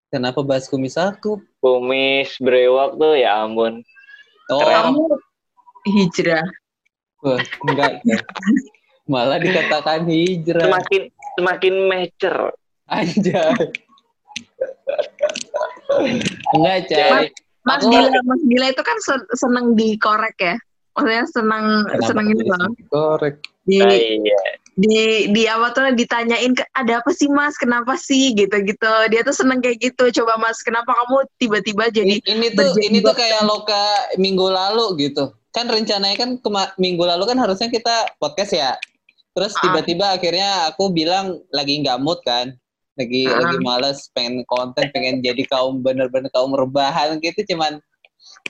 Kenapa 0.06 0.38
bahas 0.40 0.70
kumis 0.70 0.94
aku? 0.94 1.42
Kumis 1.58 2.38
brewok 2.38 2.94
tuh 2.94 3.14
ya 3.18 3.42
ampun. 3.42 3.82
Oh, 4.46 4.62
Keren. 4.62 4.94
Kamu 4.94 5.04
hijrah. 5.90 6.46
wah, 7.20 7.40
enggak. 7.66 7.92
Malah 9.10 9.38
dikatakan 9.38 10.06
hijrah. 10.06 10.62
Semakin 10.62 11.02
semakin 11.34 11.74
mature. 11.90 12.54
Anjay. 12.86 13.50
Enggak, 16.54 16.78
Cai. 16.86 17.26
Mas 17.66 17.82
Aku- 17.82 17.90
Gila, 17.90 18.18
Mas 18.22 18.42
Gila 18.46 18.66
itu 18.70 18.82
kan 18.82 18.98
sen- 19.02 19.30
seneng 19.34 19.74
dikorek 19.74 20.38
ya. 20.38 20.54
Maksudnya 20.94 21.24
seneng 21.28 21.64
Kenapa 21.84 22.06
seneng 22.06 22.26
itu 22.30 22.42
loh. 22.46 22.70
Korek. 22.88 23.34
Di 23.66 23.78
Ah, 23.82 23.90
iya. 23.90 24.40
Di 24.76 25.32
di 25.32 25.48
apa 25.48 25.72
tuh 25.72 25.88
ditanyain 25.96 26.52
"Ke- 26.52 26.68
ada 26.76 27.00
apa 27.00 27.08
sih 27.16 27.32
Mas? 27.32 27.56
Kenapa 27.56 27.96
sih 27.96 28.36
gitu-gitu. 28.36 28.92
Dia 29.08 29.24
tuh 29.24 29.32
seneng 29.32 29.64
kayak 29.64 29.80
gitu. 29.80 30.12
Coba 30.20 30.36
Mas, 30.36 30.60
kenapa 30.60 30.92
kamu 30.92 31.24
tiba-tiba 31.40 31.88
jadi 31.88 32.20
Ini, 32.20 32.28
ini 32.28 32.48
tuh 32.52 32.76
ini 32.84 33.00
tuh 33.00 33.16
kayak 33.16 33.40
loka 33.48 34.12
minggu 34.20 34.44
lalu 34.44 35.08
gitu. 35.08 35.32
Kan 35.56 35.72
rencananya 35.72 36.20
kan 36.20 36.36
kema- 36.44 36.76
minggu 36.76 37.00
lalu 37.08 37.24
kan 37.24 37.40
harusnya 37.40 37.72
kita 37.72 38.12
podcast 38.20 38.52
ya. 38.52 38.76
Terus 39.32 39.56
Ah. 39.56 39.60
tiba-tiba 39.64 40.12
akhirnya 40.12 40.68
aku 40.68 40.92
bilang 40.92 41.40
lagi 41.48 41.80
nggak 41.80 41.96
mood 41.96 42.20
kan. 42.20 42.52
Lagi 43.00 43.24
Ah. 43.32 43.40
lagi 43.40 43.56
males 43.64 44.12
pengen 44.12 44.44
konten, 44.44 44.92
pengen 44.92 45.24
jadi 45.24 45.40
kaum 45.48 45.80
bener-bener 45.80 46.28
kaum 46.28 46.52
rebahan 46.52 47.16
gitu 47.24 47.56
cuman 47.56 47.80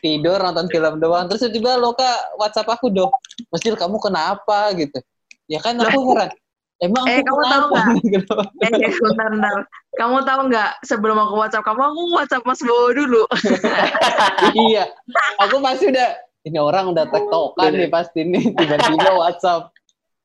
tidur 0.02 0.42
nonton 0.42 0.66
film 0.66 0.98
doang. 0.98 1.30
Terus 1.30 1.46
tiba-tiba 1.46 1.78
Loka 1.78 2.10
WhatsApp 2.34 2.66
aku 2.66 2.90
doh. 2.90 3.14
Masjid 3.54 3.78
kamu 3.78 4.02
kenapa 4.02 4.74
gitu. 4.74 4.98
Ya 5.46 5.58
kan 5.62 5.78
aku 5.78 6.14
heran. 6.14 6.30
Emang 6.76 7.08
Eh, 7.08 7.24
aku 7.24 7.32
kamu 7.32 7.42
tahu 7.48 7.66
kenapa? 7.72 7.80
Gitu. 8.12 8.36
Eh, 8.60 8.92
bentar, 9.00 9.26
bentar. 9.32 9.56
Kamu 9.96 10.16
tahu 10.28 10.40
nggak 10.52 10.70
sebelum 10.84 11.16
aku 11.16 11.34
WhatsApp 11.40 11.64
kamu, 11.64 11.80
aku 11.88 12.00
WhatsApp 12.12 12.44
Mas 12.44 12.60
Bowo 12.60 12.88
dulu. 12.92 13.22
iya. 14.68 14.84
Aku 15.40 15.64
pasti 15.64 15.88
udah 15.88 16.20
ini 16.44 16.58
orang 16.60 16.92
udah 16.92 17.08
tektokan 17.08 17.74
nih 17.74 17.88
pasti 17.88 18.28
nih 18.28 18.44
tiba-tiba 18.60 19.10
WhatsApp. 19.16 19.72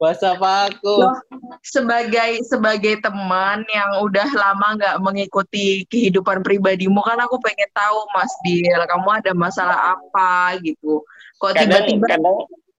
WhatsApp 0.02 0.42
aku. 0.42 1.08
Loh, 1.08 1.14
sebagai 1.62 2.42
sebagai 2.50 3.00
teman 3.00 3.62
yang 3.70 4.02
udah 4.02 4.28
lama 4.34 4.76
nggak 4.76 4.98
mengikuti 4.98 5.86
kehidupan 5.88 6.42
pribadimu 6.42 7.00
kan 7.06 7.22
aku 7.22 7.38
pengen 7.38 7.70
tahu 7.70 8.02
Mas 8.12 8.34
Dil, 8.42 8.82
kamu 8.82 9.08
ada 9.24 9.32
masalah 9.38 9.94
apa 9.94 10.58
gitu. 10.66 11.06
Kok 11.38 11.54
tiba-tiba 11.54 12.18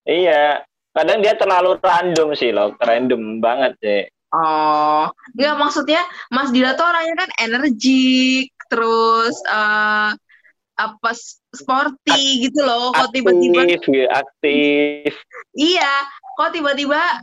iya 0.03 0.67
kadang 0.93 1.19
dia 1.25 1.33
terlalu 1.33 1.77
random 1.81 2.37
sih 2.37 2.53
loh 2.53 2.77
random 2.79 3.41
banget 3.41 3.73
sih 3.81 4.03
Oh, 4.33 5.13
nggak 5.37 5.55
maksudnya 5.61 6.01
Mas 6.33 6.49
Dila 6.49 6.73
tuh 6.73 6.89
orangnya 6.89 7.21
kan 7.21 7.29
energik, 7.37 8.49
terus 8.65 9.37
eh 9.45 10.09
apa 10.73 11.11
sporty 11.53 12.49
gitu 12.49 12.65
loh. 12.65 12.89
Kok 12.97 13.13
tiba-tiba 13.13 13.61
aktif 13.69 14.09
aktif 14.09 15.13
iya, 15.53 16.09
kok 16.33 16.49
tiba-tiba 16.49 17.21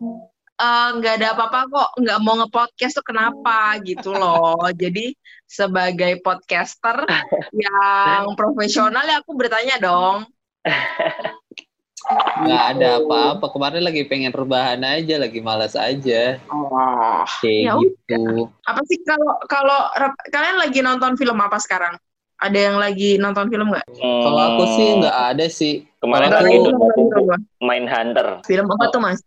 eh, 0.54 0.88
nggak 1.02 1.14
ada 1.18 1.34
apa-apa 1.34 1.60
kok 1.66 1.90
nggak 1.98 2.18
mau 2.22 2.38
nge-podcast 2.38 3.02
tuh 3.02 3.06
kenapa 3.10 3.74
gitu 3.82 4.14
loh. 4.14 4.62
Jadi 4.82 5.10
sebagai 5.50 6.22
podcaster 6.22 7.10
yang 7.66 8.38
profesional 8.38 9.02
ya 9.02 9.18
aku 9.18 9.34
bertanya 9.34 9.82
dong. 9.82 10.30
Nggak 12.40 12.64
ada 12.74 12.88
apa-apa. 12.98 13.46
Kemarin 13.52 13.82
lagi 13.84 14.02
pengen 14.04 14.32
rebahan 14.32 14.80
aja, 14.82 15.14
lagi 15.20 15.40
malas 15.40 15.74
aja. 15.74 16.40
Oh, 16.50 17.22
Kayak 17.38 17.62
Ya 17.62 17.72
gitu. 17.78 18.48
apa 18.64 18.80
sih 18.86 18.98
kalau 19.06 19.34
kalau 19.46 19.78
kalian 20.28 20.56
lagi 20.58 20.80
nonton 20.80 21.14
film 21.14 21.38
apa 21.38 21.58
sekarang? 21.58 21.94
Ada 22.40 22.58
yang 22.72 22.76
lagi 22.80 23.20
nonton 23.20 23.52
film 23.52 23.68
nggak? 23.68 23.86
Kalau 24.00 24.40
aku 24.40 24.64
sih 24.74 24.88
Hmm, 24.88 24.98
nggak 25.04 25.18
ada 25.36 25.46
sih. 25.46 25.74
kemarin 26.00 26.32
aku- 26.32 26.72
main 27.60 27.84
hunter 27.84 28.40
Film 28.48 28.66
apa 28.72 28.88
tuh 28.88 29.00
mas? 29.04 29.20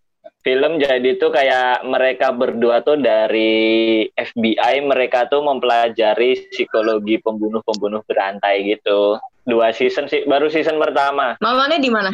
film 0.43 0.75
jadi 0.75 1.15
tuh 1.15 1.31
kayak 1.31 1.87
mereka 1.87 2.35
berdua 2.35 2.83
tuh 2.83 2.99
dari 2.99 4.03
FBI 4.11 4.83
mereka 4.83 5.23
tuh 5.29 5.39
mempelajari 5.39 6.51
psikologi 6.51 7.15
pembunuh-pembunuh 7.21 8.03
berantai 8.03 8.67
gitu 8.67 9.15
dua 9.43 9.69
season 9.69 10.05
sih 10.05 10.23
baru 10.23 10.47
season 10.47 10.77
pertama 10.77 11.35
Nontonnya 11.43 11.77
di 11.77 11.89
mana? 11.89 12.12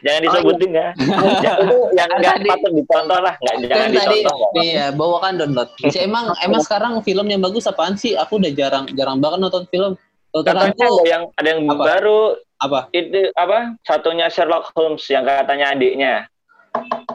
jangan 0.00 0.20
disebutin 0.22 0.70
ya 0.70 0.88
Ya, 1.44 1.52
itu 1.58 1.78
yang 1.92 2.06
nggak 2.12 2.46
patut 2.46 2.72
ditonton 2.72 3.20
lah 3.20 3.34
nggak 3.36 3.54
jangan 3.64 3.88
tadi, 3.90 3.96
ditonton 4.16 4.50
ya. 4.54 4.62
iya, 4.62 4.84
bawakan 4.90 5.32
download. 5.34 5.68
Emang 5.96 6.24
emang 6.38 6.62
sekarang 6.62 6.92
film 7.00 7.26
yang 7.26 7.40
bagus 7.40 7.66
apaan 7.66 7.94
sih? 7.94 8.14
Aku 8.14 8.38
udah 8.38 8.50
jarang 8.50 8.86
jarang 8.92 9.18
banget 9.18 9.38
nonton 9.40 9.66
film. 9.66 9.98
Aku 10.30 10.46
ada 10.46 10.70
yang 11.04 11.22
ada 11.32 11.48
yang 11.48 11.60
Apa? 11.64 11.82
baru 11.84 12.18
apa? 12.56 12.80
itu 12.90 13.28
apa 13.34 13.74
satunya 13.82 14.26
Sherlock 14.26 14.70
Holmes 14.72 15.02
yang 15.04 15.22
katanya 15.22 15.70
adiknya 15.70 16.30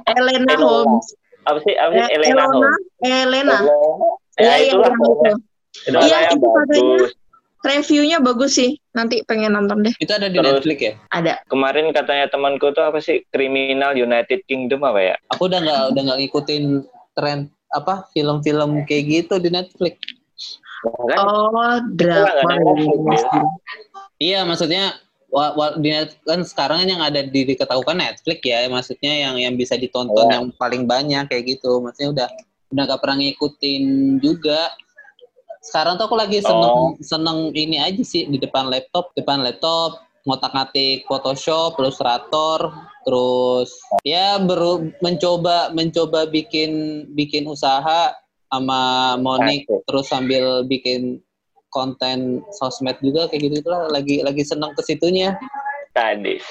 Elena 0.06 0.44
Elena. 0.46 0.56
Holmes. 0.60 1.08
apa 1.42 1.58
sih 1.62 1.74
apa 1.74 1.92
sih 1.92 2.00
Eh, 2.02 2.10
Elena 2.14 2.28
Elena. 2.28 2.44
Holmes 2.46 2.76
Elena. 3.02 3.58
ya 3.60 3.76
Iya, 4.38 4.54
iya, 4.54 4.68
itulah 4.68 4.88
yang 4.88 5.00
pokoknya. 5.00 5.32
itu. 5.32 5.40
itu 5.82 5.98
Iya, 5.98 6.18
itu 6.28 6.48
katanya. 6.48 7.19
Reviewnya 7.60 8.20
bagus 8.20 8.56
sih. 8.56 8.80
Nanti 8.92 9.20
pengen 9.24 9.54
nonton 9.54 9.84
deh. 9.84 9.94
Itu 9.98 10.12
ada 10.12 10.28
di 10.28 10.36
Terus- 10.36 10.64
Netflix 10.64 10.80
ya? 10.80 10.94
Ada. 11.10 11.34
kemarin 11.46 11.92
katanya 11.92 12.26
temanku 12.28 12.72
tuh 12.72 12.84
apa 12.84 13.00
sih 13.00 13.24
Criminal 13.30 13.94
United 13.94 14.44
Kingdom 14.46 14.82
apa 14.82 15.00
ya 15.04 15.16
Aku 15.30 15.46
udah 15.46 15.60
nggak 15.60 15.82
udah 15.92 16.02
nggak 16.06 16.20
ngikutin 16.20 16.64
tren 17.14 17.40
apa 17.70 18.08
film-film 18.10 18.84
kayak 18.84 19.04
gitu 19.06 19.36
di 19.38 19.50
Netflix. 19.50 19.96
kan 20.82 21.18
Oh, 21.20 21.52
ada 21.60 21.92
drama. 21.92 22.56
Ya. 23.12 23.44
Iya, 24.18 24.40
maksudnya 24.44 24.96
wa, 25.28 25.52
wa- 25.52 25.76
di 25.76 25.92
net, 25.92 26.16
kan 26.24 26.40
sekarang 26.42 26.88
yang 26.88 27.00
ada 27.00 27.20
di 27.20 27.44
diketahukan 27.46 27.94
Netflix 27.94 28.40
ya, 28.42 28.64
maksudnya 28.66 29.14
yang 29.20 29.36
yang 29.36 29.54
bisa 29.54 29.76
ditonton 29.76 30.26
Iya. 30.26 30.40
yang 30.40 30.46
paling 30.56 30.88
banyak 30.88 31.28
kayak 31.28 31.46
gitu. 31.50 31.80
Maksudnya 31.80 32.10
udah 32.16 32.28
udah 32.70 32.84
gak 32.88 33.02
pernah 33.02 33.18
ngikutin 33.20 33.84
juga. 34.20 34.72
Sekarang 35.60 36.00
tuh 36.00 36.08
aku 36.08 36.16
lagi 36.16 36.40
seneng 36.40 36.96
Oh. 36.96 36.96
seneng 37.04 37.52
ini 37.52 37.78
aja 37.80 38.00
sih 38.02 38.26
di 38.28 38.40
depan 38.40 38.72
laptop, 38.72 39.12
depan 39.16 39.44
laptop 39.44 40.00
ngotak-ngatik 40.24 41.08
Photoshop, 41.08 41.80
Illustrator, 41.80 42.72
terus 43.08 43.72
ya 44.04 44.40
baru 44.40 44.92
mencoba 45.00 45.72
mencoba 45.72 46.28
bikin 46.28 47.04
bikin 47.16 47.48
usaha 47.48 48.14
sama 48.52 49.16
Monik 49.20 49.66
terus 49.88 50.10
sambil 50.10 50.68
bikin 50.68 51.24
konten 51.70 52.42
sosmed 52.58 52.98
juga 53.00 53.30
kayak 53.30 53.46
gitu 53.46 53.56
itulah 53.62 53.88
lagi 53.94 54.26
lagi 54.26 54.42
seneng 54.42 54.74
ke 54.74 54.82
situnya 54.82 55.38
sadis 55.94 56.42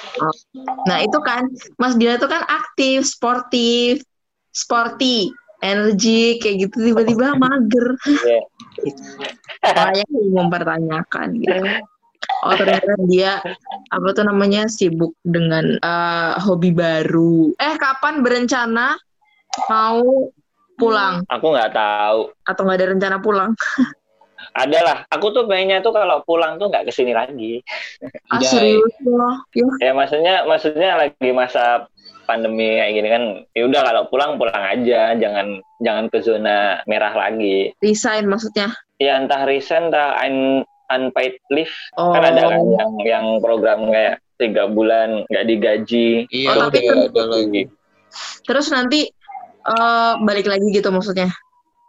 Nah, 0.87 1.03
itu 1.03 1.19
kan 1.23 1.47
Mas 1.75 1.95
Dila 1.95 2.19
tuh 2.19 2.31
kan 2.31 2.43
aktif, 2.47 3.07
sportif, 3.07 4.03
sporty, 4.51 5.31
energi 5.63 6.39
kayak 6.39 6.67
gitu 6.67 6.91
tiba-tiba 6.91 7.35
mager. 7.35 7.87
Iya. 8.07 8.41
Makanya 9.63 10.03
aku 10.07 10.19
mempertanyakan 10.31 11.27
gitu. 11.39 11.61
Oh 12.43 12.53
ternyata 12.55 12.93
dia 13.07 13.39
apa 13.89 14.07
tuh 14.11 14.23
namanya 14.27 14.67
sibuk 14.67 15.15
dengan 15.23 15.79
eh, 15.79 16.33
hobi 16.39 16.71
baru. 16.71 17.55
Eh 17.59 17.75
kapan 17.79 18.23
berencana 18.23 18.95
mau 19.67 20.29
pulang 20.79 21.27
aku 21.27 21.45
nggak 21.51 21.75
tahu 21.75 22.19
atau 22.47 22.61
nggak 22.63 22.77
ada 22.79 22.87
rencana 22.95 23.17
pulang? 23.19 23.51
ada 24.63 24.79
lah 24.81 24.97
aku 25.11 25.35
tuh 25.35 25.43
pengennya 25.45 25.83
tuh 25.83 25.91
kalau 25.91 26.23
pulang 26.23 26.55
tuh 26.57 26.71
nggak 26.71 26.87
ke 26.87 26.91
sini 26.95 27.11
lagi 27.11 27.59
Ah 28.31 28.39
serius 28.39 28.95
loh. 29.03 29.43
Ya, 29.51 29.67
ya 29.83 29.91
maksudnya 29.91 30.47
maksudnya 30.47 30.89
lagi 30.95 31.29
masa 31.35 31.85
pandemi 32.29 32.77
kayak 32.77 32.93
gini 32.93 33.07
kan 33.09 33.23
ya 33.51 33.63
udah 33.65 33.81
kalau 33.81 34.03
pulang 34.07 34.37
pulang 34.37 34.61
aja 34.61 35.17
jangan 35.17 35.47
jangan 35.79 36.05
ke 36.07 36.21
zona 36.21 36.57
merah 36.85 37.09
lagi 37.11 37.73
resign 37.81 38.29
maksudnya. 38.29 38.69
ya 38.97 39.17
entah 39.17 39.41
resign 39.43 39.89
entah 39.89 40.13
un, 40.21 40.61
unpaid 40.89 41.41
leave 41.49 41.73
Oh. 41.95 42.13
kan 42.13 42.21
ada 42.23 42.45
kan 42.45 42.61
yang 42.69 42.91
yang 43.01 43.25
program 43.39 43.89
kayak 43.89 44.21
tiga 44.37 44.65
bulan 44.65 45.25
nggak 45.25 45.47
digaji 45.47 46.29
iya 46.29 46.49
Oh, 46.51 46.69
tapi 46.69 46.85
kan- 46.85 47.09
ada 47.09 47.23
lagi 47.27 47.65
Terus 48.41 48.69
nanti 48.69 49.05
eh, 49.61 50.13
balik 50.19 50.45
lagi 50.45 50.69
gitu 50.69 50.89
maksudnya. 50.89 51.29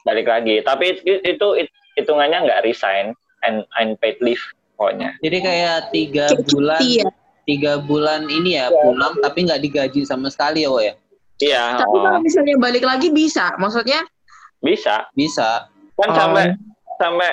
balik 0.00 0.24
lagi 0.26 0.60
tapi 0.60 0.96
itu, 0.96 1.20
itu 1.22 1.48
it- 1.58 1.76
hitungannya 1.94 2.44
nggak 2.44 2.62
resign 2.62 3.12
and 3.42 3.60
unpaid 3.76 4.16
leave 4.18 4.40
pokoknya 4.74 5.12
jadi 5.20 5.38
kayak 5.38 5.76
tiga 5.92 6.24
bulan 6.48 6.80
ya. 6.80 7.08
Tiga 7.48 7.80
bulan 7.80 8.28
ini 8.28 8.56
ya 8.60 8.68
pulang 8.70 9.16
tapi 9.20 9.48
nggak 9.48 9.60
digaji 9.62 10.04
sama 10.04 10.28
sekali 10.28 10.64
ya 10.64 10.70
Wo 10.70 10.80
ya? 10.80 10.94
Iya 11.40 11.64
Tapi 11.80 11.96
oh, 11.96 12.04
kalau 12.04 12.20
misalnya 12.20 12.54
balik 12.60 12.84
lagi 12.84 13.08
bisa, 13.08 13.56
maksudnya? 13.56 14.04
Bisa. 14.60 15.08
Bisa. 15.16 15.72
Kan 15.96 16.08
Oh. 16.12 16.16
sampai 16.16 16.44
sampai 17.00 17.30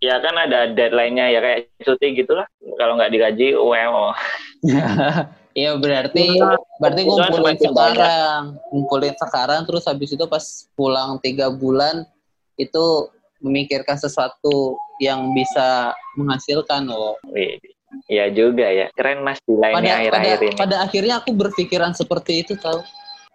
ya 0.00 0.20
kan 0.20 0.36
ada 0.36 0.68
deadline-nya 0.72 1.32
ya 1.32 1.40
kayak 1.40 1.58
cuti 1.80 2.20
gitulah. 2.20 2.44
Kalau 2.76 3.00
nggak 3.00 3.12
digaji 3.12 3.56
wow 3.56 4.12
Iya 5.50 5.74
berarti 5.82 6.38
Iya. 6.38 6.54
berarti 6.78 7.00
kan 7.02 7.10
ngumpulin 7.10 7.58
sekarang, 7.58 8.42
ngumpulin 8.70 9.14
sekarang 9.18 9.60
terus 9.66 9.84
habis 9.88 10.14
itu 10.14 10.24
pas 10.30 10.44
pulang 10.78 11.18
tiga 11.18 11.50
bulan 11.50 12.06
itu 12.54 13.10
memikirkan 13.40 13.96
sesuatu 13.96 14.76
yang 15.00 15.32
bisa 15.32 15.96
menghasilkan 16.14 16.86
loh. 16.86 17.16
Wih, 17.32 17.56
Iya 18.06 18.26
juga 18.30 18.66
ya 18.66 18.86
keren 18.94 19.22
mas 19.22 19.38
di 19.42 19.54
Pada 19.54 19.62
lainnya 19.66 19.82
pada 19.82 19.98
akhir-akhir 19.98 20.38
ini 20.40 20.58
pada 20.58 20.76
akhirnya 20.82 21.14
aku 21.18 21.30
berpikiran 21.34 21.92
seperti 21.92 22.42
itu 22.42 22.54
tau. 22.54 22.82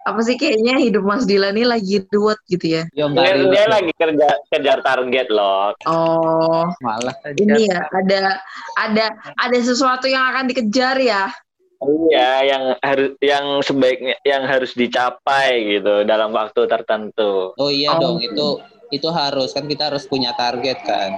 apa 0.05 0.21
sih 0.21 0.37
kayaknya 0.37 0.77
hidup 0.77 1.01
Mas 1.01 1.25
Dila 1.25 1.49
nih 1.49 1.65
lagi 1.65 1.97
ruwet 2.13 2.37
gitu 2.45 2.77
ya? 2.77 2.85
Ya 2.93 3.09
dia, 3.09 3.25
dia 3.25 3.33
ribet 3.41 3.65
lagi 3.65 3.91
kerja 3.97 4.27
kejar 4.47 4.79
target 4.85 5.27
loh 5.33 5.73
Oh, 5.89 6.69
malah 6.77 7.17
aja. 7.25 7.33
ini 7.33 7.65
ya 7.65 7.89
ada 7.89 8.37
ada 8.77 9.05
ada 9.33 9.57
sesuatu 9.57 10.05
yang 10.05 10.21
akan 10.29 10.45
dikejar 10.45 11.01
ya. 11.01 11.33
iya 11.81 12.31
yang 12.45 12.63
harus 12.79 13.17
yang 13.17 13.45
sebaiknya 13.59 14.13
yang 14.21 14.45
harus 14.45 14.77
dicapai 14.77 15.73
gitu 15.73 16.05
dalam 16.05 16.29
waktu 16.29 16.69
tertentu 16.69 17.57
Oh 17.57 17.73
iya 17.73 17.97
Oh. 17.97 17.99
dong 17.99 18.17
itu 18.21 18.61
itu 18.93 19.09
harus 19.09 19.57
kan 19.57 19.65
kita 19.65 19.89
harus 19.89 20.05
punya 20.05 20.37
target 20.37 20.85
kan. 20.85 21.17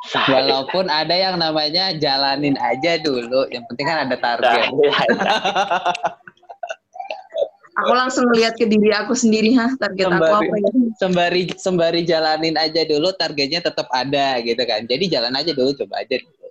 Walaupun 0.00 0.88
ada 0.88 1.12
yang 1.12 1.36
namanya 1.36 1.92
jalanin 1.92 2.56
aja 2.56 2.96
dulu, 3.04 3.44
yang 3.52 3.68
penting 3.68 3.84
kan 3.84 4.08
ada 4.08 4.16
target. 4.16 4.72
Aku 7.84 7.92
langsung 7.96 8.28
melihat 8.32 8.56
ke 8.56 8.64
diri 8.68 8.92
aku 8.92 9.12
sendiri, 9.12 9.56
ha 9.56 9.72
target 9.76 10.08
aku 10.08 10.20
Sembari. 10.20 10.48
apa 10.48 10.56
ya? 10.56 10.70
sembari 11.00 11.42
sembari 11.56 12.00
jalanin 12.04 12.56
aja 12.60 12.84
dulu 12.84 13.08
targetnya 13.16 13.64
tetap 13.64 13.88
ada 13.88 14.36
gitu 14.44 14.60
kan 14.68 14.84
jadi 14.84 15.04
jalan 15.20 15.32
aja 15.32 15.56
dulu 15.56 15.72
coba 15.72 16.04
aja 16.04 16.20
dulu. 16.20 16.48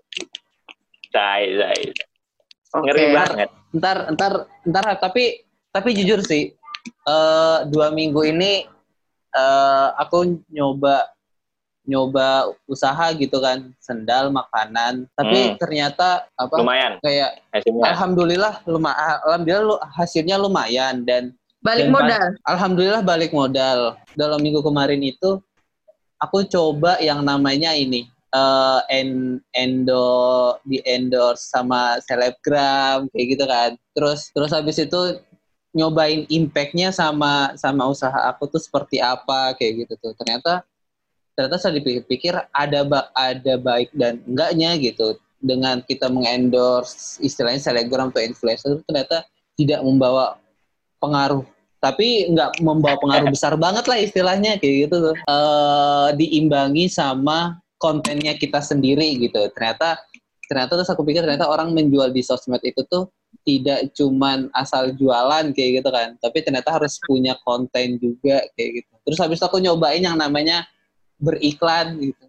say, 1.14 1.54
say. 1.54 1.82
Oke. 2.74 2.86
ngeri 2.86 3.06
banget 3.14 3.50
ntar 3.78 3.98
ntar 4.14 4.34
ntar 4.66 4.86
tapi 5.02 5.42
tapi 5.70 5.90
jujur 5.98 6.22
sih 6.26 6.54
eh 7.06 7.58
dua 7.70 7.94
minggu 7.94 8.22
ini 8.26 8.66
eh 9.34 9.88
aku 10.02 10.38
nyoba 10.50 11.06
nyoba 11.90 12.30
usaha 12.70 13.10
gitu 13.18 13.42
kan 13.42 13.74
sendal 13.82 14.30
makanan 14.30 15.10
tapi 15.18 15.50
Hmm. 15.50 15.58
ternyata 15.58 16.30
apa 16.38 16.54
lumayan 16.56 17.02
kayak 17.02 17.42
hasilnya 17.50 17.84
alhamdulillah 17.90 18.54
lumayan 18.70 19.18
alhamdulillah 19.26 19.66
lu- 19.66 19.84
hasilnya 19.98 20.38
lumayan 20.38 21.02
dan 21.02 21.34
Balik 21.60 21.92
Dan 21.92 21.96
modal. 22.00 22.28
Alhamdulillah 22.48 23.02
balik 23.04 23.36
modal. 23.36 24.00
Dalam 24.16 24.40
minggu 24.40 24.64
kemarin 24.64 25.04
itu 25.04 25.44
aku 26.16 26.48
coba 26.48 26.96
yang 27.04 27.20
namanya 27.20 27.76
ini 27.76 28.08
eh 28.32 28.80
en 28.88 29.10
endo 29.52 30.08
di 30.64 30.80
endorse 30.88 31.52
sama 31.52 32.00
selebgram 32.00 33.12
kayak 33.12 33.28
gitu 33.28 33.44
kan. 33.44 33.76
Terus 33.92 34.32
terus 34.32 34.56
habis 34.56 34.80
itu 34.80 35.20
nyobain 35.76 36.24
impactnya 36.32 36.96
sama 36.96 37.52
sama 37.60 37.92
usaha 37.92 38.32
aku 38.32 38.48
tuh 38.48 38.62
seperti 38.64 39.04
apa 39.04 39.52
kayak 39.60 39.84
gitu 39.84 39.94
tuh. 40.00 40.16
Ternyata 40.16 40.64
ternyata 41.40 41.56
saya 41.56 41.80
dipikir-pikir 41.80 42.36
ada 42.52 42.84
ba- 42.84 43.08
ada 43.16 43.56
baik 43.56 43.96
dan 43.96 44.20
enggaknya 44.28 44.76
gitu. 44.76 45.16
Dengan 45.40 45.80
kita 45.88 46.12
mengendorse 46.12 47.16
istilahnya 47.24 47.64
selebgram 47.64 48.12
atau 48.12 48.20
influencer 48.20 48.84
ternyata 48.84 49.24
tidak 49.56 49.80
membawa 49.80 50.36
pengaruh. 51.00 51.48
Tapi 51.80 52.28
nggak 52.36 52.60
membawa 52.60 53.00
pengaruh 53.00 53.32
besar 53.40 53.56
banget 53.56 53.88
lah 53.88 54.04
istilahnya 54.04 54.60
kayak 54.60 54.92
gitu 54.92 54.96
tuh. 55.00 55.16
Eh, 55.16 56.10
diimbangi 56.20 56.92
sama 56.92 57.56
kontennya 57.80 58.36
kita 58.36 58.60
sendiri 58.60 59.16
gitu. 59.16 59.48
Ternyata 59.56 59.96
ternyata 60.52 60.76
terus 60.76 60.92
aku 60.92 61.08
pikir 61.08 61.24
ternyata 61.24 61.48
orang 61.48 61.72
menjual 61.72 62.12
di 62.12 62.20
sosmed 62.20 62.60
itu 62.68 62.84
tuh 62.92 63.08
tidak 63.48 63.96
cuman 63.96 64.52
asal 64.60 64.92
jualan 64.92 65.56
kayak 65.56 65.80
gitu 65.80 65.88
kan. 65.88 66.20
Tapi 66.20 66.44
ternyata 66.44 66.76
harus 66.76 67.00
punya 67.08 67.40
konten 67.48 67.96
juga 67.96 68.44
kayak 68.60 68.84
gitu. 68.84 68.92
Terus 69.08 69.20
habis 69.24 69.40
itu 69.40 69.48
aku 69.48 69.64
nyobain 69.64 70.04
yang 70.04 70.20
namanya 70.20 70.68
beriklan 71.20 72.00
gitu 72.00 72.24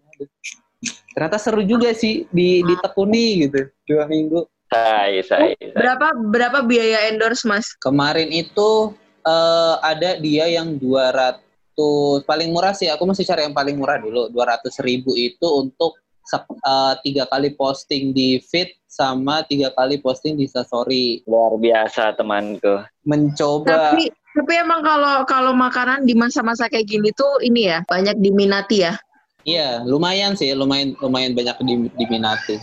ternyata 1.15 1.37
seru 1.41 1.63
juga 1.63 1.91
sih 1.95 2.27
di 2.29 2.61
ditekuni 2.61 3.47
gitu 3.47 3.71
dua 3.87 4.05
minggu 4.05 4.45
Saya, 4.71 5.19
saya, 5.27 5.51
saya. 5.59 5.75
Berapa 5.75 6.15
berapa 6.31 6.59
biaya 6.63 7.11
endorse 7.11 7.43
mas? 7.43 7.75
Kemarin 7.83 8.31
itu 8.31 8.95
eh, 9.27 9.75
ada 9.83 10.15
dia 10.15 10.47
yang 10.47 10.79
200 10.79 12.23
paling 12.23 12.55
murah 12.55 12.71
sih. 12.71 12.87
Aku 12.87 13.03
masih 13.03 13.27
cari 13.27 13.43
yang 13.43 13.51
paling 13.51 13.75
murah 13.75 13.99
dulu. 13.99 14.31
200 14.31 14.71
ribu 14.87 15.11
itu 15.19 15.43
untuk 15.43 15.99
eh, 16.31 16.93
tiga 17.03 17.27
kali 17.27 17.51
posting 17.51 18.15
di 18.15 18.39
feed 18.39 18.71
sama 18.87 19.43
tiga 19.43 19.75
kali 19.75 19.99
posting 19.99 20.39
di 20.39 20.47
story. 20.47 21.19
Luar 21.27 21.59
biasa 21.59 22.15
temanku. 22.15 22.87
Mencoba. 23.03 23.91
Tapi 23.91 24.07
tapi 24.31 24.53
emang 24.55 24.79
kalau 24.79 25.27
kalau 25.27 25.51
makanan 25.51 26.07
di 26.07 26.15
masa-masa 26.15 26.71
kayak 26.71 26.87
gini 26.87 27.11
tuh 27.11 27.43
ini 27.43 27.67
ya 27.67 27.83
banyak 27.83 28.15
diminati 28.19 28.87
ya. 28.87 28.95
Iya, 29.41 29.81
lumayan 29.89 30.37
sih, 30.37 30.53
lumayan 30.53 30.93
lumayan 31.01 31.33
banyak 31.33 31.57
di- 31.65 31.93
diminati. 31.97 32.61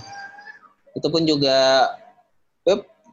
Itu 0.95 1.11
pun 1.11 1.27
juga 1.27 1.91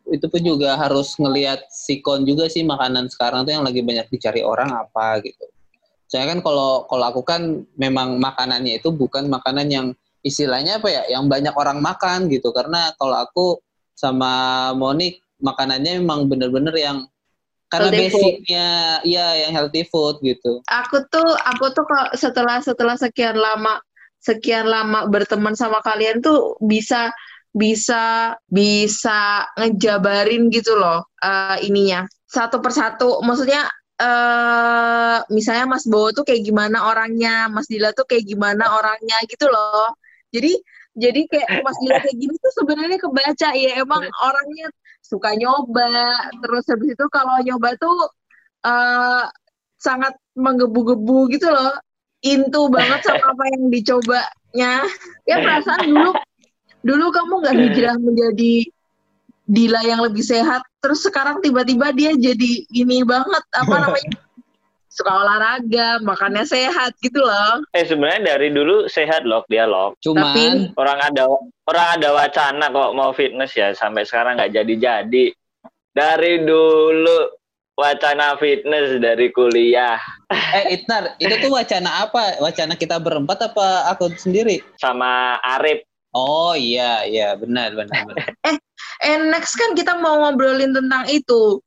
itu 0.05 0.25
pun 0.29 0.41
juga 0.45 0.77
harus 0.77 1.17
ngelihat 1.17 1.65
sikon 1.74 2.29
juga 2.29 2.45
sih 2.45 2.62
makanan 2.62 3.09
sekarang 3.09 3.41
tuh 3.41 3.57
yang 3.57 3.65
lagi 3.65 3.81
banyak 3.81 4.05
dicari 4.13 4.45
orang 4.45 4.69
apa 4.69 5.17
gitu. 5.25 5.50
Saya 6.05 6.29
kan 6.29 6.45
kalau 6.45 6.85
kalau 6.85 7.05
aku 7.09 7.21
kan 7.25 7.65
memang 7.75 8.21
makanannya 8.21 8.77
itu 8.77 8.93
bukan 8.93 9.25
makanan 9.25 9.67
yang 9.74 9.88
istilahnya 10.21 10.77
apa 10.77 10.88
ya, 10.93 11.03
yang 11.09 11.25
banyak 11.25 11.53
orang 11.57 11.81
makan 11.81 12.29
gitu. 12.29 12.53
Karena 12.53 12.93
kalau 13.01 13.17
aku 13.17 13.45
sama 13.97 14.69
Monik 14.77 15.25
makanannya 15.41 16.05
memang 16.05 16.29
bener-bener 16.29 16.75
yang 16.77 16.97
karena 17.75 17.91
Healthy 17.91 18.08
food. 18.08 18.24
basicnya 18.24 18.70
ya 19.03 19.27
yang 19.46 19.51
healthy 19.51 19.84
food 19.91 20.15
gitu. 20.24 20.63
Aku 20.72 21.03
tuh 21.12 21.29
aku 21.44 21.65
tuh 21.75 21.84
kalau 21.84 22.10
setelah 22.15 22.58
setelah 22.63 22.96
sekian 22.96 23.36
lama 23.36 23.84
sekian 24.24 24.65
lama 24.65 25.05
berteman 25.12 25.53
sama 25.53 25.84
kalian 25.84 26.24
tuh 26.24 26.55
bisa 26.63 27.12
bisa 27.55 28.36
bisa 28.48 29.48
ngejabarin 29.55 30.48
gitu 30.51 30.75
loh 30.75 31.08
eh, 31.24 31.67
ininya 31.67 32.03
satu 32.27 32.60
persatu 32.60 33.24
maksudnya 33.24 33.63
eh 33.96 35.17
misalnya 35.32 35.72
Mas 35.72 35.88
Bowo 35.88 36.12
tuh 36.12 36.27
kayak 36.27 36.44
gimana 36.44 36.91
orangnya 36.91 37.48
Mas 37.48 37.72
Dila 37.72 37.96
tuh 37.96 38.03
kayak 38.03 38.27
gimana 38.27 38.75
orangnya 38.75 39.15
gitu 39.24 39.48
loh 39.48 39.96
jadi 40.36 40.51
jadi 40.95 41.27
kayak 41.27 41.59
Mas 41.59 41.77
Dila 41.83 41.99
kayak 41.99 42.17
gini 42.17 42.35
tuh 42.39 42.53
sebenarnya 42.55 42.97
kebaca 43.03 43.49
ya 43.51 43.71
emang 43.83 44.03
orangnya 44.23 44.67
suka 45.03 45.35
nyoba. 45.35 46.15
Terus 46.39 46.63
habis 46.71 46.89
itu 46.95 47.05
kalau 47.11 47.35
nyoba 47.43 47.75
tuh 47.75 47.99
eh 48.63 49.25
sangat 49.75 50.15
menggebu-gebu 50.39 51.35
gitu 51.35 51.51
loh. 51.51 51.75
Into 52.23 52.72
banget 52.72 53.03
sama 53.03 53.27
apa 53.35 53.43
yang 53.51 53.67
dicobanya. 53.67 54.72
Ya 55.27 55.35
perasaan 55.43 55.83
dulu 55.91 56.15
dulu 56.85 57.05
kamu 57.11 57.33
nggak 57.43 57.55
hijrah 57.59 57.96
menjadi 58.00 58.55
Dila 59.46 59.83
yang 59.85 60.01
lebih 60.01 60.25
sehat. 60.25 60.65
Terus 60.81 61.05
sekarang 61.05 61.43
tiba-tiba 61.43 61.93
dia 61.93 62.15
jadi 62.15 62.65
ini 62.72 63.03
banget. 63.03 63.43
Apa 63.51 63.75
namanya 63.83 64.25
suka 64.96 65.12
olahraga 65.12 66.00
makannya 66.00 66.48
sehat 66.48 66.96
gitu 66.98 67.20
loh 67.20 67.60
Eh 67.70 67.84
sebenarnya 67.84 68.34
dari 68.34 68.48
dulu 68.50 68.88
sehat 68.88 69.27
loh 69.27 69.44
dia 69.46 69.68
loh. 69.68 69.92
Cuman 70.00 70.72
Tapi- 70.72 70.72
Orang 70.74 71.00
ada 71.00 71.24
orang 71.68 71.88
ada 71.94 72.10
wacana 72.12 72.66
kok 72.70 72.96
mau 72.96 73.12
fitness 73.12 73.51
ya 73.53 73.75
sampai 73.75 74.08
sekarang 74.08 74.40
nggak 74.40 74.55
jadi-jadi. 74.55 75.25
Dari 75.92 76.34
dulu 76.42 77.18
wacana 77.75 78.36
fitness 78.36 78.96
dari 78.98 79.27
kuliah 79.29 80.00
Eh, 80.25 80.74
Itnar, 80.74 81.14
itu 81.18 81.36
tuh 81.38 81.51
wacana 81.51 82.01
apa? 82.01 82.40
Wacana 82.40 82.74
kita 82.74 82.98
berempat 82.98 83.46
apa 83.46 83.92
aku 83.92 84.10
sendiri? 84.16 84.64
sama 84.75 85.36
Arif. 85.40 85.84
Oh 86.10 86.55
iya, 86.55 87.03
iya 87.03 87.36
benar, 87.36 87.75
benar, 87.75 88.08
benar. 88.08 88.25
and 89.03 89.27
next 89.36 89.53
kan 89.53 89.75
kita 89.75 90.00
mau 90.00 90.24
ngobrolin 90.24 90.72
tentang 90.72 91.03
itu 91.05 91.60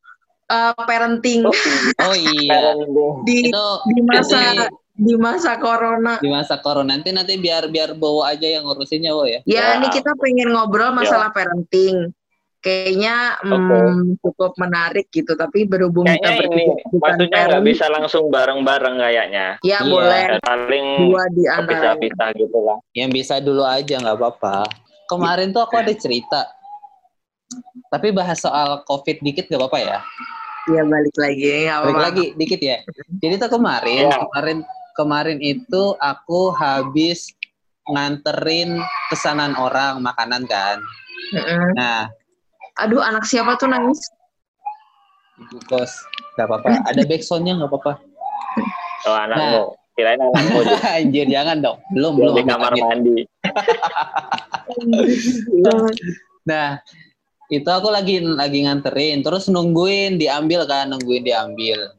uh, 0.48 0.72
parenting 0.84 1.44
Oh 1.44 2.14
iya, 2.36 2.74
di 3.22 3.48
itu 3.48 3.66
di 3.88 4.00
masa 4.02 4.38
nanti 4.40 4.74
di 4.98 5.14
masa 5.14 5.54
corona 5.62 6.18
di 6.18 6.26
masa 6.26 6.58
corona 6.58 6.90
nanti 6.90 7.14
nanti 7.14 7.38
biar 7.38 7.70
biar 7.70 7.94
bawa 7.94 8.34
aja 8.34 8.50
yang 8.50 8.66
ngurusinnya, 8.66 9.14
wo 9.14 9.22
ya. 9.22 9.38
Ya, 9.46 9.54
Ya. 9.54 9.64
ini 9.78 9.86
kita 9.88 10.10
pengen 10.18 10.50
ngobrol 10.50 10.90
masalah 10.90 11.30
parenting. 11.30 12.10
Kayaknya 12.58 13.38
hmm, 13.46 14.18
cukup 14.18 14.58
menarik 14.58 15.06
gitu, 15.14 15.38
tapi 15.38 15.62
berhubung 15.62 16.02
kita 16.02 16.18
Kayaknya 16.18 16.34
ini 16.34 16.42
berdua 16.42 16.90
bukan 16.90 16.98
maksudnya 17.14 17.38
nggak 17.46 17.64
bisa 17.70 17.84
langsung 17.86 18.24
bareng-bareng 18.34 18.96
kayaknya. 18.98 19.46
ya 19.62 19.78
Iya. 19.78 19.86
boleh 19.86 20.22
Paling 20.42 20.86
dua 21.06 21.24
di 21.30 21.44
antara. 21.46 21.70
pisah-pisah 21.94 22.28
gitu 22.34 22.58
lah. 22.58 22.78
Yang 22.90 23.10
bisa 23.14 23.34
dulu 23.38 23.62
aja 23.62 23.94
nggak 24.02 24.18
apa-apa. 24.18 24.66
Kemarin 25.06 25.54
tuh 25.54 25.62
aku 25.62 25.78
ada 25.78 25.94
cerita. 25.94 26.50
Tapi 27.88 28.10
bahas 28.10 28.42
soal 28.42 28.82
COVID 28.82 29.22
dikit 29.22 29.46
nggak 29.46 29.62
apa-apa 29.62 29.78
ya? 29.78 29.98
Ya 30.68 30.82
balik 30.84 31.16
lagi, 31.16 31.48
nggak 31.64 31.78
Balik 31.80 31.88
apa-apa. 31.90 32.06
lagi 32.12 32.24
dikit 32.36 32.60
ya. 32.60 32.78
Jadi 33.24 33.34
tuh 33.36 33.50
kemarin, 33.50 34.04
Iya. 34.04 34.16
kemarin 34.20 34.58
kemarin 34.92 35.38
itu 35.40 35.82
aku 35.96 36.52
habis 36.52 37.32
nganterin 37.88 38.76
pesanan 39.08 39.56
orang 39.56 39.98
makanan 39.98 40.44
kan. 40.44 40.76
Mm-mm. 41.32 41.72
Nah, 41.72 42.12
Aduh, 42.78 43.00
anak 43.00 43.24
siapa 43.24 43.56
tuh 43.56 43.66
nangis? 43.66 43.98
Ibu 45.40 45.58
kos, 45.66 45.92
nggak 46.36 46.46
apa-apa. 46.46 46.68
Ada 46.84 47.02
backsoundnya 47.02 47.56
nggak 47.56 47.70
apa-apa. 47.70 47.92
Oh 49.06 49.14
anakmu, 49.14 49.62
kirain 49.94 50.18
anakmu 50.18 50.60
di, 50.62 50.74
Anjir, 50.98 51.26
jangan 51.26 51.58
dong. 51.58 51.78
Belum, 51.90 52.12
belum. 52.14 52.34
di 52.36 52.42
kamar 52.44 52.72
mandi. 52.76 53.18
Nah, 56.44 56.80
itu 57.48 57.68
aku 57.68 57.88
lagi 57.88 58.20
lagi 58.20 58.68
nganterin, 58.68 59.24
terus 59.24 59.48
nungguin 59.48 60.20
diambil 60.20 60.68
kan, 60.68 60.92
nungguin 60.92 61.24
diambil. 61.24 61.96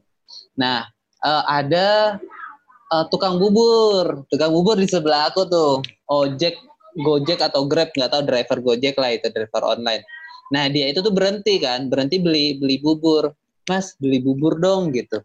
Nah, 0.54 0.86
eh, 1.26 1.44
ada 1.50 2.18
eh, 2.90 3.04
tukang 3.10 3.38
bubur, 3.42 4.26
tukang 4.30 4.54
bubur 4.54 4.78
di 4.78 4.86
sebelah 4.86 5.30
aku 5.30 5.46
tuh, 5.50 5.82
ojek, 6.06 6.54
gojek 6.98 7.38
atau 7.42 7.66
grab 7.66 7.90
nggak 7.94 8.10
tahu 8.10 8.22
driver 8.26 8.58
gojek 8.62 8.94
lah 8.98 9.10
itu 9.14 9.30
driver 9.30 9.62
online. 9.66 10.02
Nah 10.50 10.66
dia 10.66 10.90
itu 10.90 10.98
tuh 10.98 11.14
berhenti 11.14 11.62
kan, 11.62 11.86
berhenti 11.86 12.18
beli 12.18 12.58
beli 12.58 12.82
bubur, 12.82 13.30
mas 13.70 13.94
beli 14.02 14.18
bubur 14.18 14.58
dong 14.58 14.90
gitu. 14.90 15.22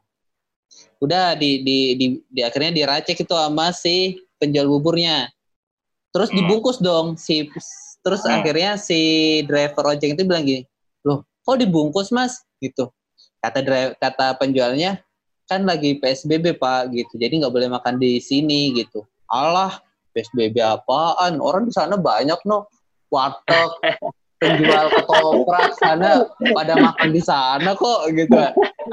Udah 1.02 1.34
di 1.34 1.66
di 1.66 1.98
di, 1.98 2.06
di 2.30 2.42
akhirnya 2.46 2.74
diracek 2.74 3.26
itu 3.26 3.34
sama 3.34 3.74
si 3.74 4.22
penjual 4.38 4.70
buburnya. 4.70 5.30
Terus 6.14 6.30
Hmm. 6.32 6.38
dibungkus 6.46 6.78
dong 6.80 7.18
si 7.18 7.50
terus 8.06 8.22
Hmm. 8.22 8.38
akhirnya 8.38 8.78
si 8.78 9.00
driver 9.50 9.98
ojek 9.98 10.14
itu 10.14 10.22
bilang 10.22 10.46
gini, 10.46 10.62
loh 11.02 11.26
kok 11.42 11.58
dibungkus 11.58 12.14
mas 12.14 12.46
gitu. 12.62 12.94
Kata 13.42 13.66
driver, 13.66 13.98
kata 13.98 14.38
penjualnya 14.38 15.02
kan 15.50 15.66
lagi 15.66 15.98
PSBB 15.98 16.58
pak 16.58 16.94
gitu, 16.94 17.18
jadi 17.18 17.34
nggak 17.42 17.54
boleh 17.54 17.70
makan 17.70 17.98
di 17.98 18.22
sini 18.22 18.74
gitu. 18.78 19.06
Allah 19.26 19.82
PSBB 20.14 20.62
apaan? 20.62 21.42
Orang 21.42 21.66
di 21.66 21.74
sana 21.74 21.98
banyak 21.98 22.38
no 22.46 22.70
warteg, 23.10 23.70
penjual 24.42 24.90
ketoprak 24.92 25.72
sana 25.78 26.26
pada 26.54 26.74
makan 26.78 27.10
di 27.14 27.22
sana 27.22 27.74
kok 27.74 28.10
gitu. 28.14 28.38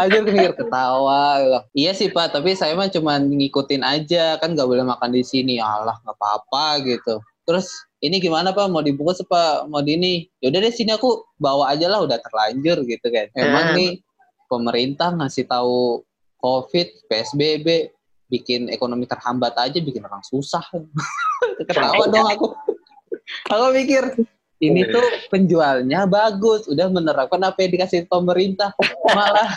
Aja 0.00 0.18
mikir 0.24 0.56
ketawa. 0.56 1.40
loh. 1.40 1.62
Iya 1.76 1.92
sih 1.92 2.08
pak, 2.08 2.32
tapi 2.32 2.56
saya 2.56 2.72
mah 2.72 2.88
cuma 2.88 3.20
ngikutin 3.20 3.84
aja 3.84 4.40
kan 4.40 4.56
nggak 4.56 4.68
boleh 4.68 4.84
makan 4.84 5.12
di 5.12 5.20
sini. 5.24 5.60
Allah 5.60 5.96
nggak 6.00 6.16
apa-apa 6.16 6.80
gitu. 6.84 7.20
Terus 7.44 7.68
ini 8.02 8.18
gimana 8.18 8.50
pak? 8.50 8.66
Mau 8.66 8.82
dibungkus 8.82 9.22
apa? 9.22 9.64
Mau 9.70 9.78
di 9.78 9.94
ini? 9.94 10.14
Yaudah 10.42 10.58
deh 10.58 10.74
sini 10.74 10.90
aku 10.90 11.22
bawa 11.38 11.70
aja 11.70 11.86
lah 11.86 12.02
udah 12.02 12.18
terlanjur 12.18 12.82
gitu 12.82 13.06
kan. 13.08 13.30
Emang 13.38 13.72
Hmm. 13.72 13.76
nih 13.78 13.90
pemerintah 14.50 15.14
ngasih 15.14 15.46
tahu 15.46 16.02
COVID, 16.42 17.06
PSBB, 17.06 17.94
bikin 18.26 18.66
ekonomi 18.74 19.06
terhambat 19.06 19.54
aja, 19.54 19.78
bikin 19.78 20.02
orang 20.02 20.26
susah. 20.26 20.66
Ketawa 21.70 22.10
dong 22.10 22.26
aku. 22.26 22.46
Aku 23.54 23.70
mikir, 23.70 24.18
ini 24.58 24.82
tuh 24.90 25.06
penjualnya 25.30 26.02
bagus, 26.10 26.66
udah 26.66 26.90
menerapkan 26.90 27.38
apa 27.38 27.62
yang 27.62 27.70
dikasih 27.78 28.10
pemerintah, 28.10 28.74
malah 29.14 29.54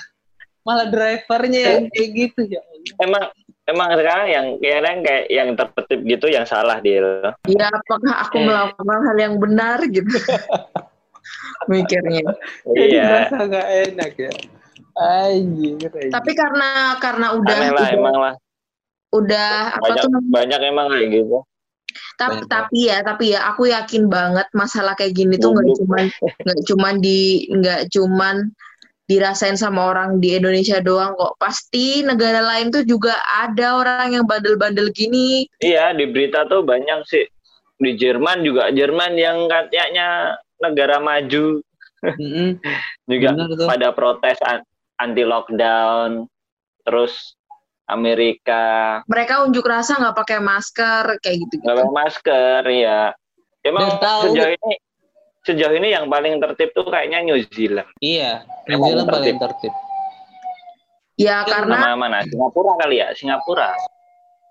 malah 0.61 0.85
drivernya 0.85 1.61
yang 1.81 1.85
kayak 1.89 2.09
gitu 2.13 2.41
ya. 2.45 2.61
Emang 3.01 3.33
emang 3.65 3.89
sekarang 3.97 4.27
yang 4.29 4.45
yang 4.61 5.01
kayak 5.01 5.25
yang 5.29 5.49
tertib 5.57 5.99
gitu 6.05 6.25
yang 6.29 6.45
salah 6.45 6.77
dia. 6.79 7.33
Ya 7.49 7.67
apakah 7.69 8.13
aku 8.25 8.37
melakukan 8.41 8.99
hal 9.05 9.17
yang 9.17 9.35
benar 9.41 9.81
gitu? 9.89 10.09
Mikirnya. 11.71 12.25
Iya. 12.77 13.29
Merasa 13.29 13.37
nggak 13.49 13.67
enak 13.89 14.11
ya. 14.17 14.31
Anjir, 14.95 15.91
anjir. 15.91 16.11
Tapi 16.13 16.31
karena 16.37 16.95
karena 17.01 17.27
udah 17.35 17.55
Aneh 17.57 17.71
lah 17.73 17.83
udah, 17.83 17.97
emang 17.99 18.15
lah. 18.15 18.35
udah 19.11 19.49
apa 19.75 19.85
Banyak 19.91 20.03
tuh 20.03 20.09
banyak 20.31 20.59
emang 20.67 20.87
kayak 20.91 21.07
gitu. 21.11 21.37
tapi 22.19 22.43
Banyak. 22.43 22.51
tapi 22.51 22.77
ya 22.91 22.97
tapi 23.03 23.23
ya 23.31 23.39
aku 23.47 23.63
yakin 23.71 24.07
banget 24.11 24.47
masalah 24.51 24.95
kayak 24.99 25.15
gini 25.15 25.35
tuh 25.39 25.55
nggak 25.55 25.67
cuman 25.79 26.03
nggak 26.43 26.59
cuman 26.67 26.93
di 26.99 27.19
nggak 27.51 27.81
cuman 27.91 28.35
dirasain 29.05 29.53
sama 29.57 29.93
orang 29.93 30.17
di 30.17 30.33
Indonesia 30.37 30.81
doang 30.81 31.13
kok. 31.13 31.37
Pasti 31.37 32.01
negara 32.01 32.41
lain 32.41 32.73
tuh 32.73 32.83
juga 32.85 33.13
ada 33.41 33.81
orang 33.81 34.17
yang 34.17 34.25
bandel-bandel 34.25 34.89
gini. 34.91 35.45
Iya 35.61 35.93
di 35.93 36.09
berita 36.09 36.45
tuh 36.49 36.65
banyak 36.65 37.05
sih. 37.05 37.25
Di 37.75 37.93
Jerman 37.99 38.41
juga 38.41 38.71
Jerman 38.73 39.13
yang 39.17 39.45
katanya 39.45 40.37
negara 40.61 40.97
maju. 40.97 41.61
Mm-mm, 42.05 42.61
juga 43.11 43.33
bener 43.33 43.65
pada 43.65 43.87
protes 43.93 44.37
an- 44.45 44.65
anti 45.01 45.25
lockdown 45.25 46.29
terus 46.85 47.33
Amerika. 47.89 49.01
Mereka 49.05 49.45
unjuk 49.45 49.65
rasa 49.65 49.97
nggak 49.97 50.17
pakai 50.17 50.37
masker 50.41 51.03
kayak 51.21 51.37
gitu 51.45 51.61
nggak 51.61 51.77
pakai 51.77 51.93
masker 51.93 52.61
ya 52.73 53.01
emang 53.65 53.97
sejauh 53.97 54.53
ini 54.53 54.73
sejauh 55.45 55.71
ini 55.71 55.93
yang 55.93 56.05
paling 56.05 56.37
tertib 56.37 56.73
tuh 56.73 56.85
kayaknya 56.85 57.21
New 57.23 57.37
Zealand 57.47 57.87
Iya, 57.97 58.41
New 58.67 58.81
Zealand 58.81 59.07
paling 59.07 59.37
tertib. 59.37 59.69
tertib. 59.69 59.73
ya 61.15 61.47
karena 61.47 61.79
sama 61.79 61.95
mana 61.95 62.19
Singapura 62.23 62.75
kali 62.75 62.99
ya 62.99 63.07
Singapura 63.13 63.71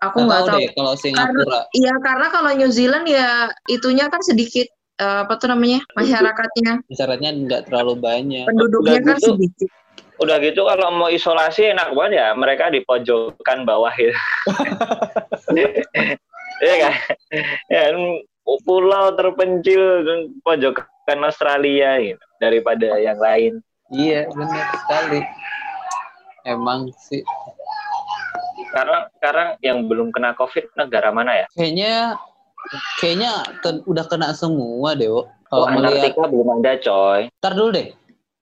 aku 0.00 0.16
Nggak 0.18 0.33
tahu 0.35 0.48
tahu 0.48 0.57
deh 0.57 0.68
kalau 0.72 0.94
Singapura. 0.94 1.61
Iya 1.72 1.94
karena 1.98 2.26
kalau 2.28 2.50
New 2.52 2.70
Zealand 2.70 3.04
ya 3.04 3.28
itunya 3.66 4.07
kan 4.07 4.20
sedikit 4.20 4.64
eh, 4.96 5.18
apa 5.22 5.35
tuh 5.37 5.48
namanya 5.48 5.85
masyarakatnya 5.92 6.80
Syaratnya 6.88 7.30
nggak 7.35 7.62
terlalu 7.66 7.98
banyak. 7.98 8.46
penduduknya 8.46 8.96
Udah 8.96 9.04
kan 9.04 9.16
gitu. 9.18 9.28
sedikit 9.30 9.70
udah 10.14 10.38
gitu 10.38 10.62
kalau 10.62 10.94
mau 10.94 11.11
isolasi 11.11 11.68
enak 11.68 11.90
banget 11.90 12.12
ya 12.16 12.26
mereka 12.33 12.70
di 12.70 12.80
pojokan 12.80 13.66
bawah 13.66 13.90
ya 13.90 14.14
Iya 16.57 16.74
kan 16.80 16.92
ya 17.66 17.80
kan, 17.85 17.96
pulau 18.44 19.16
terpencil 19.16 20.04
pojokan 20.40 21.20
Australia 21.20 21.96
gitu 21.98 22.24
daripada 22.38 22.96
yang 22.96 23.16
lain 23.16 23.52
Iya, 23.88 24.24
benar 24.26 24.64
sekali. 24.80 25.20
Emang 26.44 26.88
sih. 26.98 27.20
sekarang 28.64 29.02
sekarang 29.16 29.48
yang 29.61 29.87
belum 29.87 30.11
kena 30.11 30.35
covid 30.35 30.66
negara 30.74 31.09
mana 31.09 31.44
ya 31.44 31.46
Kayaknya 31.54 31.92
kayaknya 32.98 33.33
ke- 33.61 33.85
udah 33.85 34.04
kena 34.09 34.33
semua 34.33 34.96
deh, 34.96 35.07
Wo. 35.07 35.20
oh, 35.20 35.28
Kalau 35.46 35.66
melihat 35.70 36.11
Antartika 36.11 36.24
belum 36.26 36.48
ada 36.59 36.72
coy 36.80 37.20
Ntar 37.38 37.52
dulu 37.54 37.70
deh. 37.70 37.88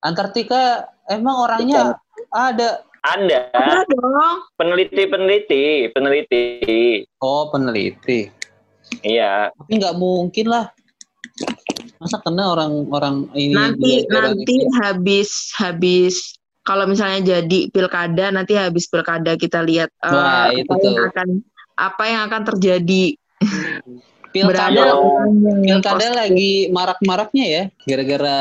Antartika 0.01 0.63
emang 1.07 1.37
orangnya 1.37 1.99
ada. 2.31 2.81
ada 3.03 3.41
ada 3.53 3.83
dong 3.91 4.47
peneliti 4.57 5.03
peneliti 5.05 5.65
peneliti 5.91 6.43
Oh, 7.19 7.51
peneliti. 7.51 8.31
Iya. 9.01 9.49
Tapi 9.57 9.73
nggak 9.81 9.97
mungkin 9.97 10.47
lah. 10.53 10.69
Masa 11.97 12.21
kena 12.21 12.53
orang-orang 12.53 13.31
ini 13.39 13.55
nanti 13.55 14.05
nanti 14.11 14.57
ini? 14.59 14.69
habis 14.83 15.55
habis 15.55 16.37
kalau 16.63 16.87
misalnya 16.87 17.39
jadi 17.39 17.71
pilkada 17.71 18.31
nanti 18.31 18.55
habis 18.55 18.87
pilkada 18.87 19.35
kita 19.35 19.63
lihat 19.63 19.91
eh, 20.03 20.11
Wah, 20.11 20.51
itu 20.51 20.67
apa 20.67 20.83
yang 20.83 20.99
akan 21.11 21.29
apa 21.79 22.03
yang 22.07 22.23
akan 22.31 22.43
terjadi. 22.55 23.05
Pilkada 24.33 24.97
orang 24.97 25.61
pilkada 25.61 26.07
lagi 26.17 26.73
marak-maraknya 26.73 27.45
ya 27.45 27.63
gara-gara 27.85 28.41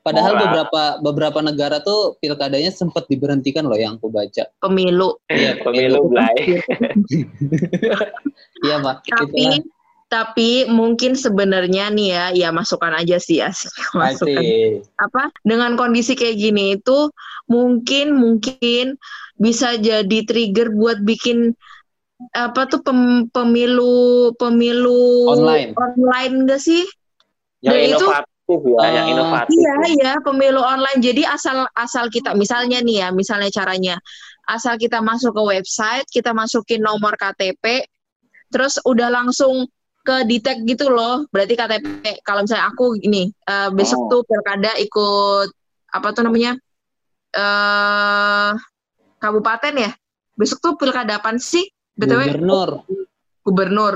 padahal 0.00 0.32
Marak. 0.32 0.42
beberapa 0.48 0.82
beberapa 1.04 1.38
negara 1.44 1.76
tuh 1.84 2.16
pilkadanya 2.16 2.72
sempat 2.72 3.04
diberhentikan 3.12 3.68
loh 3.68 3.76
yang 3.76 4.00
aku 4.00 4.08
baca. 4.08 4.48
Pemilu. 4.56 5.20
Iya 5.28 5.60
pemilu 5.60 6.08
belai 6.08 6.34
iya 8.64 8.76
pak 8.82 8.96
tapi 9.04 9.62
tapi 10.08 10.64
mungkin 10.66 11.12
sebenarnya 11.12 11.92
nih 11.92 12.08
ya 12.08 12.24
ya 12.32 12.48
masukan 12.48 12.96
aja 12.96 13.20
sih 13.20 13.44
asik 13.44 13.70
masukan. 13.96 14.40
Asik. 14.40 14.88
apa? 14.96 15.22
Dengan 15.44 15.76
kondisi 15.76 16.16
kayak 16.16 16.36
gini 16.36 16.80
itu 16.80 17.12
mungkin 17.44 18.16
mungkin 18.16 18.96
bisa 19.36 19.76
jadi 19.76 20.18
trigger 20.24 20.72
buat 20.72 21.04
bikin 21.04 21.52
apa 22.34 22.66
tuh 22.66 22.82
pem- 22.82 23.28
pemilu 23.30 24.32
pemilu 24.34 25.28
Online. 25.30 25.70
online 25.76 26.34
enggak 26.44 26.60
sih? 26.60 26.82
Yang 27.60 27.74
Dan 27.76 27.84
itu- 27.94 28.10
ya. 28.10 28.20
Yang 28.48 29.06
Eh, 29.06 29.12
inovatif. 29.12 29.52
Iya, 29.60 29.76
iya, 29.92 30.12
pemilu 30.24 30.64
online. 30.64 31.04
Jadi 31.04 31.20
asal 31.20 31.68
asal 31.76 32.08
kita 32.08 32.32
misalnya 32.32 32.80
nih 32.80 33.04
ya, 33.04 33.08
misalnya 33.12 33.52
caranya. 33.52 34.00
Asal 34.48 34.80
kita 34.80 35.04
masuk 35.04 35.36
ke 35.36 35.42
website, 35.44 36.08
kita 36.08 36.32
masukin 36.32 36.80
nomor 36.80 37.12
KTP, 37.20 37.84
terus 38.48 38.80
udah 38.88 39.12
langsung 39.12 39.68
ke 40.00 40.24
detect 40.24 40.60
gitu 40.64 40.88
loh. 40.88 41.26
Berarti 41.28 41.54
KTP 41.54 42.20
kalau 42.22 42.42
misalnya 42.42 42.68
aku 42.68 42.96
ini 42.98 43.28
eh, 43.28 43.68
besok 43.70 43.98
Oh. 43.98 44.08
tuh 44.08 44.20
pilkada 44.24 44.72
ikut 44.76 45.48
apa 45.88 46.08
tuh 46.12 46.22
namanya? 46.24 46.52
eh 47.28 48.50
kabupaten 49.18 49.74
ya. 49.76 49.90
Besok 50.34 50.58
tuh 50.60 50.72
pilkada 50.74 51.18
apa 51.18 51.34
sih? 51.36 51.66
BTW 51.94 52.30
gubernur 52.30 52.70
gubernur. 53.42 53.94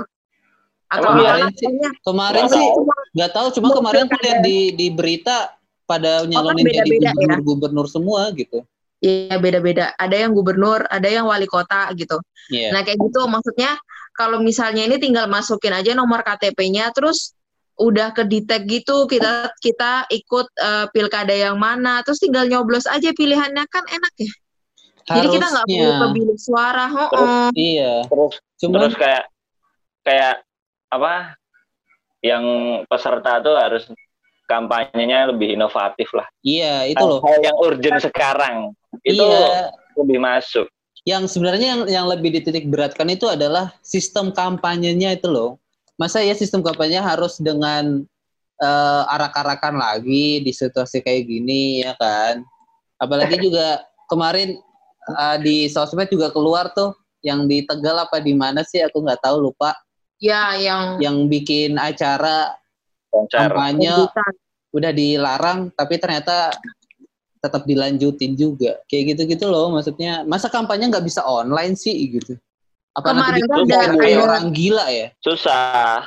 Atau 0.93 1.09
kemarin 1.17 1.49
sih- 1.55 1.73
kemarin 2.05 2.45
sih 2.53 2.67
tahu. 2.69 2.85
nggak 3.17 3.31
tahu 3.33 3.47
cuma 3.57 3.69
kemarin 3.73 4.05
aku 4.05 4.17
lihat 4.21 4.41
di 4.45 4.57
di 4.77 4.87
berita 4.93 5.57
pada 5.83 6.25
nyalonin 6.25 6.69
jadi 6.69 6.85
beda-beda 6.85 7.01
ya? 7.01 7.13
gubernur 7.15 7.41
gubernur 7.43 7.87
semua 7.89 8.29
gitu 8.33 8.61
Iya 9.03 9.35
beda-beda. 9.43 9.91
Ada 9.99 10.15
yang 10.15 10.31
gubernur, 10.31 10.87
ada 10.87 11.11
yang 11.11 11.27
wali 11.27 11.51
kota 11.51 11.91
gitu. 11.99 12.23
Iya. 12.55 12.71
Nah 12.71 12.87
kayak 12.87 13.03
gitu 13.03 13.27
maksudnya 13.27 13.75
kalau 14.13 14.39
misalnya 14.41 14.85
ini 14.85 14.97
tinggal 14.97 15.27
masukin 15.27 15.73
aja 15.73 15.93
nomor 15.93 16.21
KTP-nya 16.23 16.93
terus 16.93 17.33
udah 17.81 18.13
ke 18.13 18.29
detect 18.29 18.69
gitu 18.69 19.09
kita 19.09 19.49
kita 19.59 20.05
ikut 20.13 20.47
eh, 20.61 20.87
pilkada 20.93 21.33
yang 21.33 21.57
mana 21.57 22.05
terus 22.05 22.21
tinggal 22.21 22.45
nyoblos 22.45 22.85
aja 22.85 23.11
pilihannya 23.11 23.65
kan 23.67 23.85
enak 23.89 24.13
ya. 24.21 24.33
Jadi 25.03 25.27
kita 25.35 25.47
nggak 25.51 25.67
perlu 25.67 25.83
ke 25.83 25.91
Harusnya. 25.99 26.15
bilik 26.15 26.39
suara. 26.39 26.85
ho 26.87 27.05
Terus- 27.11 27.53
iya 27.59 27.93
terus 28.07 28.35
cuma 28.61 28.75
terus 28.79 28.95
kayak 28.95 29.25
kayak 30.07 30.35
apa 30.93 31.35
yang 32.23 32.45
peserta 32.87 33.43
tuh 33.43 33.57
harus 33.59 33.83
kampanyenya 34.47 35.33
lebih 35.35 35.57
inovatif 35.57 36.13
lah 36.15 36.29
iya 36.45 36.85
itu 36.87 37.01
loh 37.03 37.19
yang 37.41 37.57
urgent 37.59 37.99
sekarang 37.99 38.71
itu 39.03 39.19
iya 39.25 39.73
lebih 39.99 40.21
masuk 40.23 40.69
yang 41.03 41.27
sebenarnya 41.27 41.67
yang 41.75 41.83
yang 41.91 42.07
lebih 42.07 42.31
dititik 42.39 42.71
beratkan 42.71 43.11
itu 43.11 43.27
adalah 43.27 43.75
sistem 43.83 44.31
kampanyenya 44.31 45.19
itu 45.19 45.27
loh. 45.27 45.59
Masa 45.99 46.23
ya 46.23 46.35
sistem 46.35 46.63
kampanye 46.63 47.03
harus 47.03 47.43
dengan 47.43 48.07
eh, 48.63 49.03
arak-arakan 49.11 49.79
lagi 49.79 50.43
di 50.43 50.53
situasi 50.55 51.03
kayak 51.03 51.27
gini 51.27 51.83
ya 51.83 51.99
kan? 51.99 52.47
Apalagi 53.03 53.39
juga 53.47 53.83
kemarin 54.07 54.59
eh, 55.11 55.37
di 55.43 55.67
sosmed 55.67 56.07
juga 56.07 56.31
keluar 56.31 56.71
tuh 56.71 56.95
yang 57.23 57.47
di 57.47 57.63
Tegal 57.67 58.03
apa 58.03 58.19
di 58.19 58.35
mana 58.35 58.67
sih 58.67 58.83
aku 58.83 59.03
nggak 59.03 59.23
tahu 59.23 59.39
lupa 59.51 59.75
Ya 60.23 60.55
yang 60.55 61.03
yang 61.03 61.27
bikin 61.27 61.83
acara 61.83 62.55
kampanye 63.27 64.07
udah 64.71 64.93
dilarang 64.95 65.75
tapi 65.75 65.99
ternyata 65.99 66.55
tetap 67.43 67.67
dilanjutin 67.67 68.39
juga. 68.39 68.79
Kayak 68.87 69.19
gitu-gitu 69.19 69.51
loh 69.51 69.75
maksudnya 69.75 70.23
masa 70.23 70.47
kampanye 70.47 70.87
nggak 70.87 71.03
bisa 71.03 71.27
online 71.27 71.75
sih 71.75 71.93
gitu. 72.07 72.39
Apa 72.95 73.11
Kemarin 73.11 73.43
nanti 73.51 73.73
kan 73.73 73.91
ada- 73.91 73.99
kayak 73.99 74.21
orang 74.23 74.45
gila 74.55 74.87
ya? 74.87 75.11
Susah. 75.19 76.07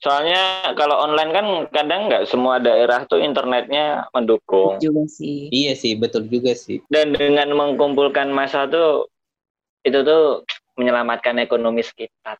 Soalnya 0.00 0.72
kalau 0.76 0.96
online 0.96 1.32
kan 1.32 1.46
kadang 1.72 2.08
nggak 2.08 2.24
semua 2.28 2.56
daerah 2.60 3.04
tuh 3.08 3.20
internetnya 3.20 4.08
mendukung. 4.12 4.76
Juga 4.80 5.04
sih. 5.08 5.48
iya 5.52 5.72
sih 5.76 5.96
betul 5.96 6.28
juga 6.28 6.52
sih. 6.52 6.84
Dan 6.92 7.16
dengan 7.16 7.52
mengumpulkan 7.56 8.28
masa 8.32 8.68
tuh 8.68 9.08
itu 9.84 10.04
tuh 10.04 10.44
menyelamatkan 10.76 11.36
ekonomi 11.40 11.80
sekitar. 11.84 12.36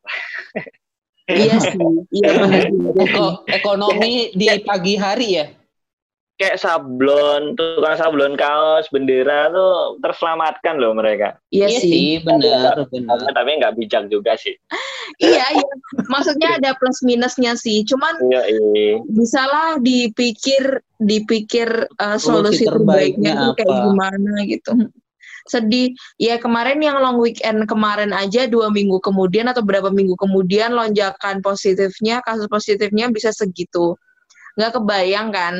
Iya 1.29 1.57
sih. 1.61 1.77
Iya 2.17 2.29
ekonomi 3.61 4.33
di 4.33 4.45
pagi 4.65 4.97
hari 4.97 5.29
ya 5.37 5.45
kayak 6.41 6.57
sablon, 6.57 7.53
tukang 7.53 7.93
sablon 7.93 8.33
kaos, 8.33 8.89
bendera 8.89 9.53
tuh 9.53 10.01
terselamatkan 10.01 10.81
loh 10.81 10.97
mereka. 10.97 11.37
Iya 11.53 11.69
Iya 11.69 11.79
sih. 11.85 11.91
sih, 11.93 12.09
benar, 12.25 12.89
benar. 12.89 13.21
Tapi 13.29 13.49
nggak 13.61 13.77
bijak 13.77 14.09
juga 14.09 14.33
sih. 14.41 14.57
Iya, 15.19 15.43
iya. 15.53 15.73
Maksudnya 16.07 16.55
ada 16.55 16.71
plus 16.79 17.03
minusnya 17.03 17.53
sih. 17.59 17.83
Cuman 17.83 18.15
Iya, 18.31 18.41
iya. 18.47 18.95
bisalah 19.11 19.77
dipikir 19.83 20.79
dipikir 21.03 21.67
uh, 21.99 22.15
Solusi 22.15 22.63
solusi 22.63 22.65
terbaiknya 22.65 23.33
terbaiknya 23.35 23.43
tuh 23.43 23.53
kayak 23.59 23.69
apa? 23.69 23.83
gimana 23.91 24.33
gitu. 24.47 24.71
Sedih. 25.51 25.91
Ya 26.15 26.39
kemarin 26.39 26.79
yang 26.79 26.97
long 27.03 27.19
weekend 27.19 27.67
kemarin 27.67 28.15
aja 28.15 28.47
dua 28.47 28.71
minggu 28.71 29.03
kemudian 29.03 29.51
atau 29.51 29.61
berapa 29.61 29.91
minggu 29.91 30.15
kemudian 30.15 30.73
lonjakan 30.73 31.43
positifnya, 31.43 32.23
kasus 32.23 32.47
positifnya 32.47 33.11
bisa 33.11 33.35
segitu. 33.35 33.99
Nggak 34.55 34.79
kebayang 34.79 35.29
kan? 35.35 35.55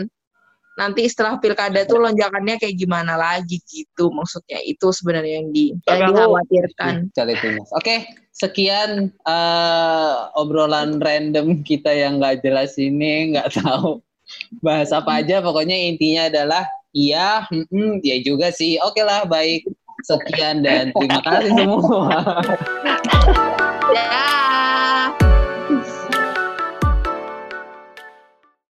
Nanti 0.82 1.06
setelah 1.06 1.38
pilkada 1.38 1.86
tuh 1.86 2.02
lonjakannya 2.02 2.58
kayak 2.58 2.74
gimana 2.74 3.14
lagi 3.14 3.62
gitu. 3.70 4.10
Maksudnya 4.10 4.58
itu 4.66 4.90
sebenarnya 4.90 5.46
yang, 5.46 5.50
di, 5.54 5.78
yang 5.86 6.02
aku- 6.02 6.10
dikhawatirkan. 6.18 6.94
Oke, 7.78 7.96
sekian 8.34 9.14
eh, 9.14 10.14
obrolan 10.34 10.98
random 10.98 11.62
kita 11.62 11.94
yang 11.94 12.18
nggak 12.18 12.42
jelas 12.42 12.74
ini, 12.82 13.38
nggak 13.38 13.62
tahu 13.62 14.02
bahas 14.66 14.90
apa 14.90 15.22
aja. 15.22 15.38
Pokoknya 15.46 15.78
intinya 15.78 16.34
adalah 16.34 16.66
iya, 16.98 17.46
mm-mm, 17.54 18.02
ya 18.02 18.18
juga 18.26 18.50
sih. 18.50 18.82
Oke 18.82 19.06
lah, 19.06 19.30
baik. 19.30 19.70
Sekian 20.02 20.66
dan 20.66 20.90
terima 20.98 21.22
kasih 21.22 21.54
semua. 21.54 22.10
Ya. 23.92 24.51